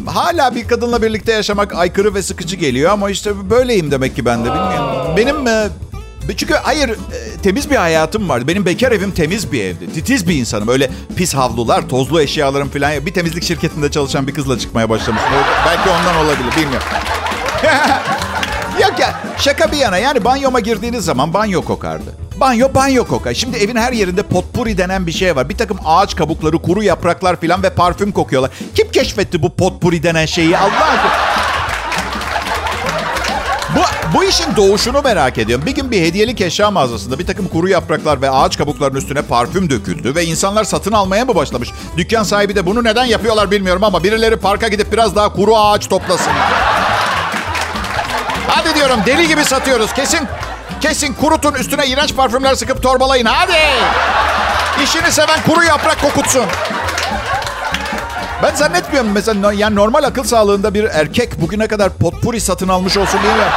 hala 0.06 0.56
bir 0.56 0.68
kadınla 0.68 1.02
birlikte 1.02 1.32
yaşamak 1.32 1.76
aykırı 1.76 2.16
ve 2.16 2.24
sıkıcı 2.24 2.56
geliyor 2.56 2.92
ama 2.92 3.10
işte 3.10 3.50
böyleyim 3.50 3.92
demek 3.92 4.16
ki 4.16 4.26
ben 4.26 4.40
de 4.46 4.50
bilmiyorum. 4.50 5.18
Benim 5.18 5.48
e, 5.48 5.70
çünkü 6.38 6.54
hayır 6.54 6.90
e, 6.90 6.96
temiz 7.44 7.70
bir 7.70 7.76
hayatım 7.76 8.30
vardı. 8.30 8.48
Benim 8.48 8.66
bekar 8.66 8.92
evim 8.92 9.12
temiz 9.12 9.52
bir 9.52 9.64
evdi. 9.64 9.94
Titiz 9.94 10.28
bir 10.28 10.36
insanım. 10.36 10.68
Öyle 10.68 10.90
pis 11.16 11.34
havlular, 11.34 11.90
tozlu 11.90 12.22
eşyalarım 12.22 12.70
falan. 12.70 13.06
Bir 13.06 13.14
temizlik 13.14 13.44
şirketinde 13.44 13.92
çalışan 13.92 14.28
bir 14.28 14.34
kızla 14.34 14.60
çıkmaya 14.60 14.90
başlamıştım. 14.90 15.32
Belki 15.66 15.90
ondan 15.90 16.16
olabilir 16.16 16.56
bilmiyorum. 16.58 16.88
Yok 18.82 19.00
ya 19.00 19.20
şaka 19.38 19.72
bir 19.72 19.78
yana 19.78 19.98
yani 19.98 20.24
banyoma 20.24 20.60
girdiğiniz 20.60 21.06
zaman 21.06 21.34
banyo 21.34 21.62
kokardı. 21.62 22.21
Banyo 22.42 22.74
banyo 22.76 23.08
kokar. 23.08 23.34
Şimdi 23.34 23.58
evin 23.58 23.76
her 23.76 23.94
yerinde 23.94 24.24
potpuri 24.24 24.78
denen 24.78 25.08
bir 25.08 25.12
şey 25.12 25.36
var. 25.36 25.50
Bir 25.50 25.58
takım 25.58 25.80
ağaç 25.86 26.16
kabukları, 26.16 26.58
kuru 26.58 26.84
yapraklar 26.84 27.36
falan 27.36 27.64
ve 27.64 27.70
parfüm 27.70 28.12
kokuyorlar. 28.12 28.52
Kim 28.76 28.92
keşfetti 28.92 29.44
bu 29.44 29.56
potpuri 29.56 30.04
denen 30.04 30.26
şeyi? 30.26 30.58
Allah 30.58 30.86
aşkına. 30.86 31.12
Bu, 33.76 33.82
bu 34.18 34.24
işin 34.24 34.56
doğuşunu 34.56 35.02
merak 35.02 35.38
ediyorum. 35.38 35.66
Bir 35.66 35.76
gün 35.76 35.92
bir 35.92 36.02
hediyelik 36.02 36.42
eşya 36.42 36.72
mağazasında 36.72 37.20
bir 37.20 37.28
takım 37.28 37.48
kuru 37.48 37.70
yapraklar 37.70 38.22
ve 38.22 38.30
ağaç 38.30 38.58
kabuklarının 38.58 38.98
üstüne 38.98 39.22
parfüm 39.22 39.70
döküldü 39.70 40.16
ve 40.16 40.26
insanlar 40.26 40.64
satın 40.64 40.92
almaya 40.92 41.26
mı 41.26 41.36
başlamış? 41.36 41.70
Dükkan 41.98 42.24
sahibi 42.24 42.56
de 42.56 42.66
bunu 42.66 42.84
neden 42.84 43.06
yapıyorlar 43.06 43.52
bilmiyorum 43.52 43.84
ama 43.84 44.04
birileri 44.04 44.36
parka 44.36 44.68
gidip 44.68 44.92
biraz 44.92 45.16
daha 45.16 45.34
kuru 45.34 45.58
ağaç 45.58 45.90
toplasın. 45.90 46.34
Hadi 48.48 48.76
diyorum 48.76 49.00
deli 49.06 49.28
gibi 49.28 49.46
satıyoruz. 49.46 49.94
Kesin 49.94 50.28
Kesin 50.82 51.14
kurutun 51.14 51.54
üstüne 51.54 51.88
iğrenç 51.88 52.16
parfümler 52.16 52.56
sıkıp 52.56 52.84
torbalayın. 52.84 53.26
Hadi. 53.26 53.58
İşini 54.84 55.12
seven 55.12 55.40
kuru 55.42 55.64
yaprak 55.64 56.02
kokutsun. 56.02 56.46
Ben 58.44 58.56
zannetmiyorum 58.56 59.12
mesela 59.12 59.54
yani 59.54 59.76
normal 59.76 60.04
akıl 60.04 60.24
sağlığında 60.24 60.74
bir 60.74 60.84
erkek 60.84 61.42
bugüne 61.42 61.68
kadar 61.68 61.90
potpuri 61.94 62.42
satın 62.42 62.68
almış 62.68 62.98
olsun 62.98 63.24
değil 63.24 63.36
mi? 63.36 63.52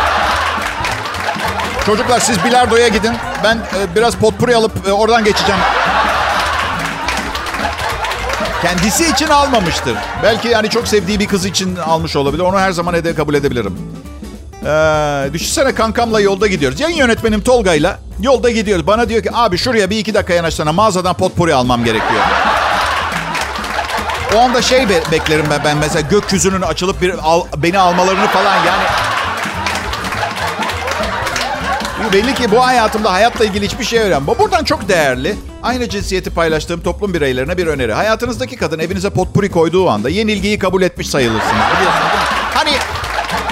Çocuklar 1.86 2.20
siz 2.20 2.44
bilardoya 2.44 2.88
gidin. 2.88 3.12
Ben 3.44 3.56
e, 3.56 3.94
biraz 3.96 4.14
potpuri 4.14 4.56
alıp 4.56 4.88
e, 4.88 4.92
oradan 4.92 5.24
geçeceğim. 5.24 5.60
Kendisi 8.62 9.10
için 9.10 9.28
almamıştır. 9.28 9.96
Belki 10.22 10.48
yani 10.48 10.70
çok 10.70 10.88
sevdiği 10.88 11.20
bir 11.20 11.26
kız 11.26 11.44
için 11.44 11.76
almış 11.76 12.16
olabilir. 12.16 12.42
Onu 12.42 12.58
her 12.58 12.70
zaman 12.72 12.94
ede 12.94 13.14
kabul 13.14 13.34
edebilirim. 13.34 14.03
Ee, 14.66 15.32
düşünsene 15.32 15.74
kankamla 15.74 16.20
yolda 16.20 16.46
gidiyoruz. 16.46 16.80
Yayın 16.80 16.96
yönetmenim 16.96 17.40
Tolga'yla 17.42 17.98
yolda 18.20 18.50
gidiyoruz. 18.50 18.86
Bana 18.86 19.08
diyor 19.08 19.22
ki 19.22 19.30
abi 19.32 19.58
şuraya 19.58 19.90
bir 19.90 19.98
iki 19.98 20.14
dakika 20.14 20.34
yanaşsana 20.34 20.72
mağazadan 20.72 21.14
potpuri 21.14 21.54
almam 21.54 21.84
gerekiyor. 21.84 22.20
O 24.36 24.38
anda 24.38 24.62
şey 24.62 24.88
be- 24.88 25.02
beklerim 25.12 25.46
ben, 25.50 25.60
ben 25.64 25.76
mesela 25.76 26.00
gökyüzünün 26.00 26.62
açılıp 26.62 27.02
bir 27.02 27.14
al, 27.22 27.42
beni 27.56 27.78
almalarını 27.78 28.26
falan 28.26 28.56
yani. 28.56 28.82
Belli 32.12 32.34
ki 32.34 32.50
bu 32.50 32.66
hayatımda 32.66 33.12
hayatla 33.12 33.44
ilgili 33.44 33.64
hiçbir 33.66 33.84
şey 33.84 33.98
öğrenmem. 33.98 34.26
Buradan 34.38 34.64
çok 34.64 34.88
değerli. 34.88 35.36
Aynı 35.62 35.88
cinsiyeti 35.88 36.30
paylaştığım 36.30 36.80
toplum 36.82 37.14
bireylerine 37.14 37.56
bir 37.56 37.66
öneri. 37.66 37.92
Hayatınızdaki 37.92 38.56
kadın 38.56 38.78
evinize 38.78 39.10
potpuri 39.10 39.50
koyduğu 39.50 39.90
anda 39.90 40.08
yenilgiyi 40.08 40.58
kabul 40.58 40.82
etmiş 40.82 41.08
sayılırsınız. 41.08 41.62
Biliyorsunuz? 41.76 42.10
Hani 42.54 42.70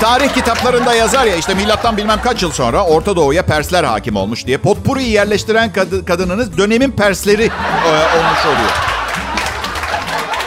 Tarih 0.02 0.34
kitaplarında 0.34 0.94
yazar 0.94 1.24
ya 1.26 1.36
işte 1.36 1.54
milattan 1.54 1.96
bilmem 1.96 2.20
kaç 2.24 2.42
yıl 2.42 2.52
sonra 2.52 2.84
Orta 2.84 3.16
Doğu'ya 3.16 3.46
Persler 3.46 3.84
hakim 3.84 4.16
olmuş 4.16 4.46
diye. 4.46 4.58
Potpuri'yi 4.58 5.10
yerleştiren 5.10 5.70
kad- 5.70 6.04
kadınınız 6.04 6.58
dönemin 6.58 6.90
Persleri 6.90 7.42
e, 7.44 7.88
olmuş 8.18 8.46
oluyor. 8.46 8.70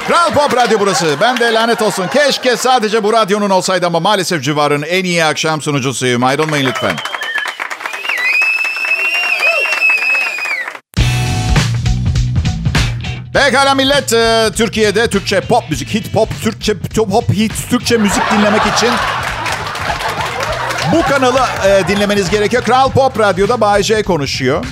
Kral 0.07 0.33
Pop 0.33 0.55
Radyo 0.57 0.79
burası. 0.79 1.15
Ben 1.21 1.39
de 1.39 1.53
lanet 1.53 1.81
olsun. 1.81 2.05
Keşke 2.13 2.57
sadece 2.57 3.03
bu 3.03 3.13
radyonun 3.13 3.49
olsaydı 3.49 3.85
ama 3.87 3.99
maalesef 3.99 4.43
civarın 4.43 4.81
en 4.81 5.03
iyi 5.03 5.25
akşam 5.25 5.61
sunucusuyum. 5.61 6.23
Ayrılmayın 6.23 6.65
lütfen. 6.65 6.95
Pekala 13.33 13.75
millet, 13.75 14.13
e, 14.13 14.49
Türkiye'de 14.55 15.07
Türkçe 15.07 15.41
pop 15.41 15.63
müzik, 15.69 15.93
hit 15.93 16.13
pop, 16.13 16.29
Türkçe 16.43 16.73
pop, 16.95 17.29
hit, 17.33 17.69
Türkçe 17.69 17.97
müzik 17.97 18.23
dinlemek 18.31 18.61
için 18.77 18.89
bu 20.93 21.01
kanalı 21.01 21.39
e, 21.67 21.87
dinlemeniz 21.87 22.29
gerekiyor. 22.29 22.63
Kral 22.63 22.91
Pop 22.91 23.19
Radyo'da 23.19 23.61
Bay 23.61 24.03
konuşuyor. 24.03 24.65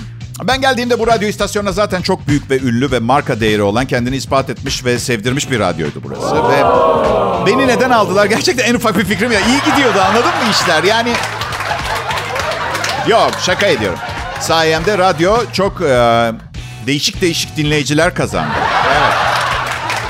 Ben 0.43 0.62
geldiğimde 0.62 0.99
bu 0.99 1.08
radyo 1.08 1.28
istasyonuna 1.28 1.71
zaten 1.71 2.02
çok 2.02 2.28
büyük 2.28 2.49
ve 2.49 2.60
ünlü 2.60 2.91
ve 2.91 2.99
marka 2.99 3.39
değeri 3.39 3.62
olan 3.62 3.86
kendini 3.86 4.15
ispat 4.15 4.49
etmiş 4.49 4.86
ve 4.86 4.99
sevdirmiş 4.99 5.52
bir 5.52 5.60
radyoydu 5.60 6.02
burası. 6.04 6.36
Ve 6.36 6.63
beni 7.45 7.67
neden 7.67 7.89
aldılar? 7.89 8.26
Gerçekten 8.26 8.65
en 8.65 8.76
ufak 8.76 8.97
bir 8.97 9.06
fikrim 9.06 9.32
ya. 9.32 9.39
İyi 9.39 9.71
gidiyordu 9.71 9.99
anladın 10.02 10.30
mı 10.30 10.52
işler? 10.52 10.84
Yani 10.84 11.12
yok 13.08 13.32
şaka 13.41 13.65
ediyorum. 13.65 13.99
Sayemde 14.39 14.97
radyo 14.97 15.38
çok 15.54 15.82
e, 15.82 16.32
değişik 16.88 17.21
değişik 17.21 17.58
dinleyiciler 17.58 18.15
kazandı. 18.15 18.54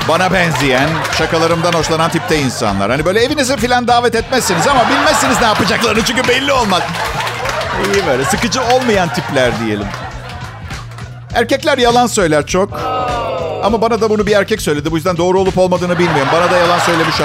Bana 0.08 0.32
benzeyen, 0.32 0.88
şakalarımdan 1.18 1.72
hoşlanan 1.72 2.10
tipte 2.10 2.38
insanlar. 2.38 2.90
Hani 2.90 3.04
böyle 3.04 3.20
evinize 3.24 3.56
falan 3.56 3.88
davet 3.88 4.14
etmezsiniz 4.14 4.68
ama 4.68 4.88
bilmezsiniz 4.88 5.40
ne 5.40 5.46
yapacaklarını 5.46 6.04
çünkü 6.04 6.28
belli 6.28 6.52
olmaz. 6.52 6.82
İyi 7.94 8.06
böyle 8.06 8.24
sıkıcı 8.24 8.62
olmayan 8.62 9.08
tipler 9.08 9.50
diyelim. 9.64 9.86
Erkekler 11.34 11.78
yalan 11.78 12.06
söyler 12.06 12.46
çok. 12.46 12.80
Ama 13.64 13.80
bana 13.80 14.00
da 14.00 14.10
bunu 14.10 14.26
bir 14.26 14.36
erkek 14.36 14.62
söyledi. 14.62 14.90
Bu 14.90 14.96
yüzden 14.96 15.16
doğru 15.16 15.40
olup 15.40 15.58
olmadığını 15.58 15.98
bilmiyorum. 15.98 16.32
Bana 16.32 16.50
da 16.50 16.56
yalan 16.56 16.78
söylemiş 16.78 17.14
o. 17.20 17.24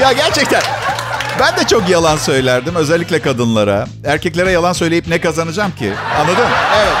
ya 0.02 0.12
gerçekten. 0.12 0.62
Ben 1.40 1.56
de 1.56 1.66
çok 1.66 1.88
yalan 1.88 2.16
söylerdim. 2.16 2.74
Özellikle 2.74 3.20
kadınlara. 3.20 3.86
Erkeklere 4.04 4.50
yalan 4.50 4.72
söyleyip 4.72 5.06
ne 5.06 5.20
kazanacağım 5.20 5.70
ki? 5.70 5.92
Anladın? 6.20 6.46
Evet. 6.76 6.96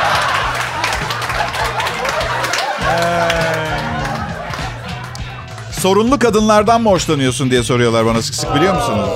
Sorunlu 5.80 6.18
kadınlardan 6.18 6.82
mı 6.82 6.90
hoşlanıyorsun 6.90 7.50
diye 7.50 7.62
soruyorlar 7.62 8.06
bana 8.06 8.22
sık 8.22 8.34
sık 8.34 8.54
biliyor 8.54 8.74
musunuz? 8.74 9.08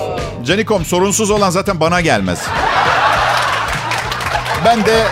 Canikom 0.47 0.85
sorunsuz 0.85 1.31
olan 1.31 1.51
zaten 1.51 1.81
bana 1.81 2.01
gelmez. 2.01 2.39
Ben 4.65 4.85
de 4.87 5.07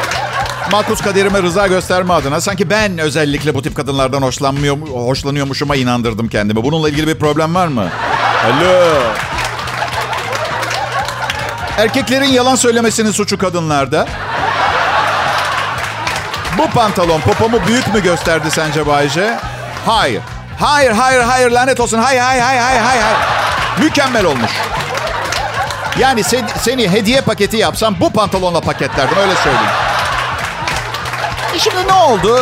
makus 0.70 1.00
kaderime 1.00 1.42
rıza 1.42 1.66
gösterme 1.66 2.14
adına 2.14 2.40
sanki 2.40 2.70
ben 2.70 2.98
özellikle 2.98 3.54
bu 3.54 3.62
tip 3.62 3.76
kadınlardan 3.76 4.22
hoşlanmıyor, 4.22 4.76
hoşlanıyormuşuma 4.78 5.76
inandırdım 5.76 6.28
kendimi. 6.28 6.64
Bununla 6.64 6.88
ilgili 6.88 7.06
bir 7.06 7.18
problem 7.18 7.54
var 7.54 7.66
mı? 7.66 7.88
Alo. 8.46 8.94
Erkeklerin 11.78 12.30
yalan 12.30 12.54
söylemesinin 12.54 13.10
suçu 13.10 13.38
kadınlarda. 13.38 14.08
Bu 16.58 16.70
pantolon 16.70 17.20
popomu 17.20 17.66
büyük 17.66 17.94
mü 17.94 18.02
gösterdi 18.02 18.50
sence 18.50 18.86
Bayce? 18.86 19.38
Hayır. 19.86 20.22
Hayır, 20.62 20.90
hayır, 20.90 21.20
hayır 21.20 21.50
lanet 21.50 21.80
olsun. 21.80 21.98
Hayır, 21.98 22.20
hayır, 22.20 22.42
hayır, 22.42 22.60
hayır, 22.60 22.80
hayır. 22.80 23.02
hayır. 23.02 23.18
Mükemmel 23.84 24.24
olmuş. 24.24 24.50
Yani 25.98 26.24
sen, 26.24 26.48
seni 26.58 26.88
hediye 26.88 27.20
paketi 27.20 27.56
yapsam 27.56 27.96
bu 28.00 28.12
pantolonla 28.12 28.60
paketlerdim 28.60 29.18
öyle 29.18 29.34
söyleyeyim. 29.34 29.70
E 31.56 31.58
şimdi 31.58 31.88
ne 31.88 31.92
oldu? 31.92 32.40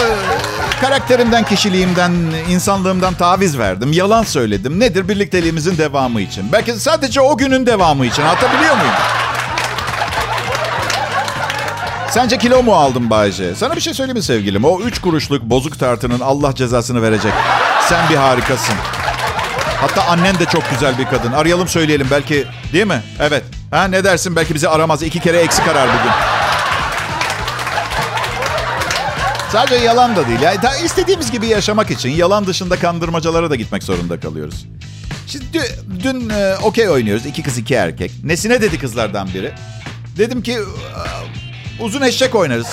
Karakterimden, 0.81 1.45
kişiliğimden, 1.45 2.13
insanlığımdan 2.49 3.15
taviz 3.15 3.59
verdim. 3.59 3.93
Yalan 3.93 4.23
söyledim. 4.23 4.81
Nedir? 4.81 5.09
Birlikteliğimizin 5.09 5.79
devamı 5.79 6.21
için. 6.21 6.53
Belki 6.53 6.73
sadece 6.73 7.21
o 7.21 7.37
günün 7.37 7.67
devamı 7.67 8.07
için. 8.07 8.23
Atabiliyor 8.23 8.77
muyum? 8.77 8.95
Sence 12.11 12.39
kilo 12.39 12.63
mu 12.63 12.75
aldım 12.75 13.11
Bayce? 13.11 13.55
Sana 13.55 13.77
bir 13.77 13.81
şey 13.81 13.95
söyleyeyim 13.95 14.17
mi 14.17 14.23
sevgilim? 14.23 14.65
O 14.65 14.81
üç 14.81 15.01
kuruşluk 15.01 15.43
bozuk 15.43 15.79
tartının 15.79 16.21
Allah 16.21 16.55
cezasını 16.55 17.03
verecek. 17.03 17.33
Sen 17.91 18.11
bir 18.11 18.17
harikasın. 18.17 18.75
Hatta 19.81 20.05
annen 20.05 20.39
de 20.39 20.45
çok 20.45 20.71
güzel 20.71 20.99
bir 20.99 21.05
kadın. 21.05 21.33
Arayalım 21.33 21.69
söyleyelim 21.69 22.09
belki 22.11 22.47
değil 22.73 22.87
mi? 22.87 23.03
Evet. 23.21 23.45
Ha 23.71 23.85
ne 23.85 24.05
dersin 24.05 24.37
belki 24.37 24.55
bizi 24.55 24.69
aramaz. 24.69 25.03
İki 25.03 25.21
kere 25.21 25.39
eksik 25.39 25.69
arar 25.69 25.89
bugün. 25.89 26.13
Sadece 29.53 29.75
yalan 29.75 30.17
da 30.17 30.29
değil. 30.29 30.41
Yani 30.41 30.59
istediğimiz 30.85 31.31
gibi 31.31 31.47
yaşamak 31.47 31.91
için 31.91 32.11
yalan 32.11 32.47
dışında 32.47 32.79
kandırmacalara 32.79 33.51
da 33.51 33.55
gitmek 33.55 33.83
zorunda 33.83 34.21
kalıyoruz. 34.21 34.67
Şimdi 35.27 35.63
dün, 36.03 36.31
e, 36.31 36.57
okey 36.63 36.89
oynuyoruz. 36.89 37.27
İki 37.27 37.43
kız 37.43 37.59
iki 37.59 37.75
erkek. 37.75 38.13
Nesine 38.25 38.63
dedi 38.63 38.79
kızlardan 38.79 39.29
biri? 39.35 39.53
Dedim 40.19 40.43
ki 40.43 40.59
uzun 41.81 42.03
eşek 42.03 42.35
oynarız. 42.35 42.69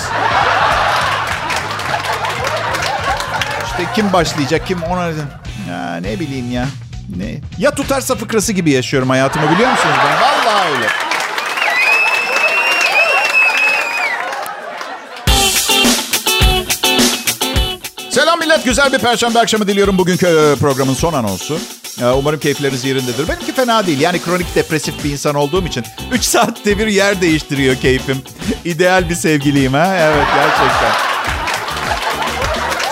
İşte 3.79 3.91
kim 3.95 4.13
başlayacak 4.13 4.67
kim 4.67 4.83
ona. 4.83 5.07
Ya 5.69 5.95
ne 6.01 6.19
bileyim 6.19 6.51
ya. 6.51 6.67
Ne? 7.17 7.41
Ya 7.57 7.71
tutarsa 7.71 8.15
fıkrası 8.15 8.53
gibi 8.53 8.71
yaşıyorum 8.71 9.09
hayatımı 9.09 9.51
biliyor 9.51 9.71
musunuz 9.71 9.95
ben? 10.05 10.21
Vallahi 10.21 10.71
öyle. 10.75 10.87
Selam 18.09 18.39
millet. 18.39 18.65
Güzel 18.65 18.93
bir 18.93 18.99
perşembe 18.99 19.39
akşamı 19.39 19.67
diliyorum. 19.67 19.97
Bugünkü 19.97 20.25
e, 20.27 20.55
programın 20.59 20.93
son 20.93 21.13
anonsu. 21.13 21.59
E, 22.01 22.05
umarım 22.05 22.39
keyifleriniz 22.39 22.85
yerindedir. 22.85 23.27
Benimki 23.27 23.53
fena 23.53 23.87
değil. 23.87 23.99
Yani 23.99 24.19
kronik 24.21 24.55
depresif 24.55 25.03
bir 25.03 25.11
insan 25.11 25.35
olduğum 25.35 25.65
için 25.67 25.83
3 26.11 26.23
saatte 26.25 26.77
bir 26.77 26.87
yer 26.87 27.21
değiştiriyor 27.21 27.75
keyfim. 27.75 28.21
İdeal 28.65 29.09
bir 29.09 29.15
sevgiliyim 29.15 29.73
ha. 29.73 29.95
Evet 29.99 30.27
gerçekten. 30.35 31.16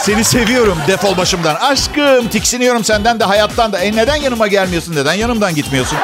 Seni 0.06 0.24
seviyorum 0.24 0.78
defol 0.88 1.18
başımdan. 1.18 1.56
Aşkım 1.56 2.28
tiksiniyorum 2.28 2.84
senden 2.84 3.20
de 3.20 3.24
hayattan 3.24 3.72
da. 3.72 3.80
E 3.80 3.96
neden 3.96 4.16
yanıma 4.16 4.48
gelmiyorsun? 4.48 4.96
Neden 4.96 5.14
yanımdan 5.14 5.56
gitmiyorsun? 5.56 5.98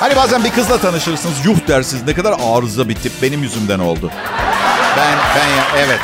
Hani 0.00 0.16
bazen 0.16 0.44
bir 0.44 0.50
kızla 0.50 0.78
tanışırsınız. 0.78 1.34
Yuh 1.44 1.68
dersiniz. 1.68 2.02
Ne 2.06 2.14
kadar 2.14 2.34
arıza 2.44 2.88
bir 2.88 2.94
tip. 2.94 3.12
Benim 3.22 3.42
yüzümden 3.42 3.78
oldu. 3.78 4.10
Ben, 4.96 5.18
ben 5.36 5.48
ya, 5.56 5.86
evet. 5.86 6.00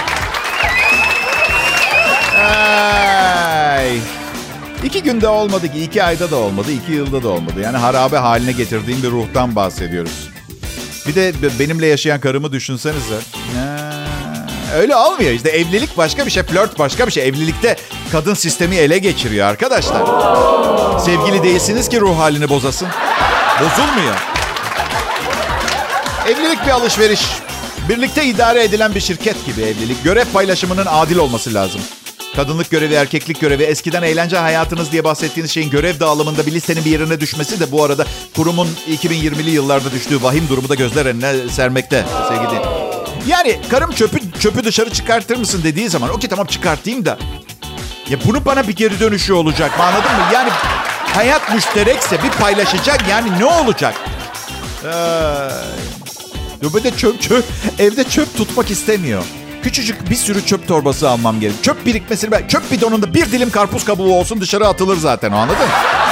Ay. 3.77 3.99
İki 4.85 5.03
günde 5.03 5.29
olmadı 5.29 5.73
ki, 5.73 5.83
iki 5.85 6.03
ayda 6.03 6.31
da 6.31 6.37
olmadı, 6.37 6.73
iki 6.73 6.93
yılda 6.93 7.23
da 7.23 7.29
olmadı. 7.29 7.61
Yani 7.63 7.77
harabe 7.77 8.17
haline 8.17 8.53
getirdiğim 8.53 9.03
bir 9.03 9.11
ruhtan 9.11 9.57
bahsediyoruz. 9.57 10.29
Bir 11.07 11.15
de 11.15 11.33
benimle 11.59 11.87
yaşayan 11.87 12.21
karımı 12.21 12.53
düşünsenize. 12.53 13.17
Öyle 14.75 14.97
olmuyor 14.97 15.31
işte. 15.31 15.49
Evlilik 15.49 15.97
başka 15.97 16.27
bir 16.27 16.31
şey, 16.31 16.43
flört 16.43 16.79
başka 16.79 17.07
bir 17.07 17.13
şey. 17.13 17.29
Evlilikte 17.29 17.77
kadın 18.13 18.35
sistemi 18.35 18.77
ele 18.77 18.99
geçiriyor 18.99 19.47
arkadaşlar. 19.47 20.03
Sevgili 20.99 21.43
değilsiniz 21.43 21.89
ki 21.89 22.01
ruh 22.01 22.19
halini 22.19 22.49
bozasın. 22.49 22.89
Bozulmuyor. 23.61 24.15
Evlilik 26.29 26.67
bir 26.67 26.71
alışveriş. 26.71 27.21
Birlikte 27.89 28.25
idare 28.25 28.65
edilen 28.65 28.95
bir 28.95 29.01
şirket 29.01 29.47
gibi 29.47 29.61
evlilik. 29.63 30.05
Görev 30.05 30.25
paylaşımının 30.33 30.87
adil 30.87 31.17
olması 31.17 31.55
lazım. 31.55 31.81
Kadınlık 32.37 32.71
görevi, 32.71 32.95
erkeklik 32.95 33.41
görevi, 33.41 33.63
eskiden 33.63 34.03
eğlence 34.03 34.37
hayatınız 34.37 34.93
diye 34.93 35.05
bahsettiğiniz 35.05 35.51
şeyin 35.51 35.71
görev 35.71 36.01
dağılımında 36.01 36.47
bir 36.47 36.53
listenin 36.53 36.85
bir 36.85 36.91
yerine 36.91 37.21
düşmesi 37.21 37.61
de 37.61 37.73
bu 37.73 37.85
arada 37.85 38.07
kurumun 38.37 38.69
2020'li 38.91 39.51
yıllarda 39.51 39.93
düştüğü 39.93 40.23
vahim 40.23 40.49
durumu 40.49 40.69
da 40.69 40.75
gözler 40.75 41.07
önüne 41.07 41.49
sermekte 41.49 42.05
sevgili. 42.29 42.61
Yani 43.27 43.61
karım 43.71 43.93
çöpü 43.93 44.19
çöpü 44.41 44.65
dışarı 44.65 44.91
çıkartır 44.91 45.37
mısın 45.37 45.61
dediği 45.65 45.89
zaman 45.89 46.11
okey 46.11 46.31
tamam 46.31 46.47
çıkartayım 46.47 47.05
da. 47.05 47.19
Ya 48.09 48.19
bunu 48.27 48.45
bana 48.45 48.69
bir 48.69 48.77
geri 48.77 49.01
dönüşü 49.01 49.33
olacak 49.33 49.79
mı 49.79 49.85
anladın 49.85 50.13
mı? 50.13 50.23
Yani 50.35 50.51
hayat 51.15 51.55
müşterekse 51.55 52.23
bir 52.23 52.31
paylaşacak 52.31 53.09
yani 53.09 53.39
ne 53.39 53.45
olacak? 53.45 53.95
Ee, 54.85 54.91
böyle 56.75 56.97
çöp 56.97 57.23
çöp 57.23 57.45
evde 57.79 58.05
çöp 58.05 58.37
tutmak 58.37 58.71
istemiyor. 58.71 59.25
Küçücük 59.63 60.11
bir 60.11 60.17
sürü 60.17 60.47
çöp 60.47 60.69
torbası 60.69 61.11
almam 61.11 61.41
gerek. 61.41 61.63
Çöp 61.63 61.87
birikmesini 61.87 62.31
ben 62.31 62.49
çöp 62.49 62.73
bidonunda 62.73 63.15
bir 63.15 63.33
dilim 63.33 63.51
karpuz 63.51 63.85
kabuğu 63.85 64.15
olsun 64.15 64.41
dışarı 64.41 64.67
atılır 64.69 64.97
zaten 64.97 65.31
o 65.31 65.37
anladın? 65.37 65.57
Ee, 65.57 66.10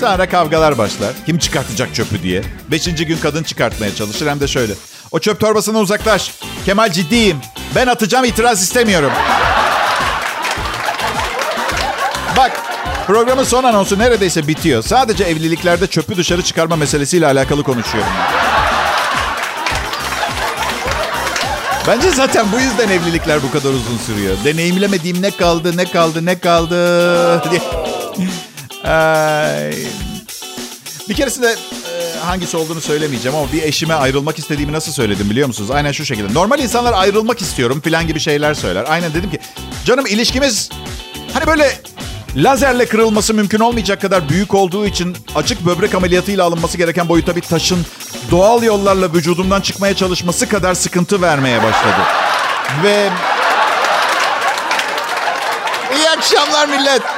sonra 0.00 0.28
kavgalar 0.28 0.78
başlar. 0.78 1.12
Kim 1.26 1.38
çıkartacak 1.38 1.94
çöpü 1.94 2.22
diye. 2.22 2.42
Beşinci 2.70 3.06
gün 3.06 3.18
kadın 3.18 3.42
çıkartmaya 3.42 3.94
çalışır 3.94 4.26
hem 4.26 4.40
de 4.40 4.48
şöyle. 4.48 4.72
O 5.10 5.18
çöp 5.18 5.40
torbasına 5.40 5.78
uzaklaş. 5.78 6.32
Kemal 6.64 6.92
ciddiyim. 6.92 7.36
Ben 7.74 7.86
atacağım 7.86 8.24
itiraz 8.24 8.62
istemiyorum. 8.62 9.12
Bak 12.36 12.52
programın 13.06 13.44
son 13.44 13.64
anonsu 13.64 13.98
neredeyse 13.98 14.48
bitiyor. 14.48 14.82
Sadece 14.82 15.24
evliliklerde 15.24 15.86
çöpü 15.86 16.16
dışarı 16.16 16.42
çıkarma 16.42 16.76
meselesiyle 16.76 17.26
alakalı 17.26 17.62
konuşuyorum. 17.62 18.12
Bence 21.88 22.10
zaten 22.10 22.46
bu 22.52 22.60
yüzden 22.60 22.88
evlilikler 22.88 23.42
bu 23.42 23.50
kadar 23.50 23.70
uzun 23.70 23.98
sürüyor. 24.06 24.36
Deneyimlemediğim 24.44 25.22
ne 25.22 25.30
kaldı, 25.30 25.76
ne 25.76 25.84
kaldı, 25.84 26.26
ne 26.26 26.38
kaldı. 26.38 27.42
Ay. 28.84 29.74
Bir 31.08 31.14
keresinde 31.14 31.56
e, 31.92 32.18
hangisi 32.18 32.56
olduğunu 32.56 32.80
söylemeyeceğim 32.80 33.38
ama 33.38 33.52
bir 33.52 33.62
eşime 33.62 33.94
ayrılmak 33.94 34.38
istediğimi 34.38 34.72
nasıl 34.72 34.92
söyledim 34.92 35.30
biliyor 35.30 35.46
musunuz? 35.46 35.70
Aynen 35.70 35.92
şu 35.92 36.04
şekilde. 36.04 36.34
Normal 36.34 36.58
insanlar 36.58 36.92
ayrılmak 36.92 37.40
istiyorum 37.40 37.80
falan 37.80 38.06
gibi 38.06 38.20
şeyler 38.20 38.54
söyler. 38.54 38.84
Aynen 38.88 39.14
dedim 39.14 39.30
ki 39.30 39.38
canım 39.84 40.06
ilişkimiz 40.06 40.68
hani 41.34 41.46
böyle 41.46 41.80
lazerle 42.36 42.86
kırılması 42.86 43.34
mümkün 43.34 43.60
olmayacak 43.60 44.00
kadar 44.00 44.28
büyük 44.28 44.54
olduğu 44.54 44.86
için 44.86 45.16
açık 45.34 45.66
böbrek 45.66 45.94
ameliyatıyla 45.94 46.44
alınması 46.44 46.78
gereken 46.78 47.08
boyuta 47.08 47.36
bir 47.36 47.40
taşın 47.40 47.86
doğal 48.30 48.62
yollarla 48.62 49.12
vücudumdan 49.12 49.60
çıkmaya 49.60 49.96
çalışması 49.96 50.48
kadar 50.48 50.74
sıkıntı 50.74 51.22
vermeye 51.22 51.62
başladı. 51.62 52.02
Ve 52.84 53.10
iyi 55.96 56.10
akşamlar 56.10 56.68
millet. 56.68 57.17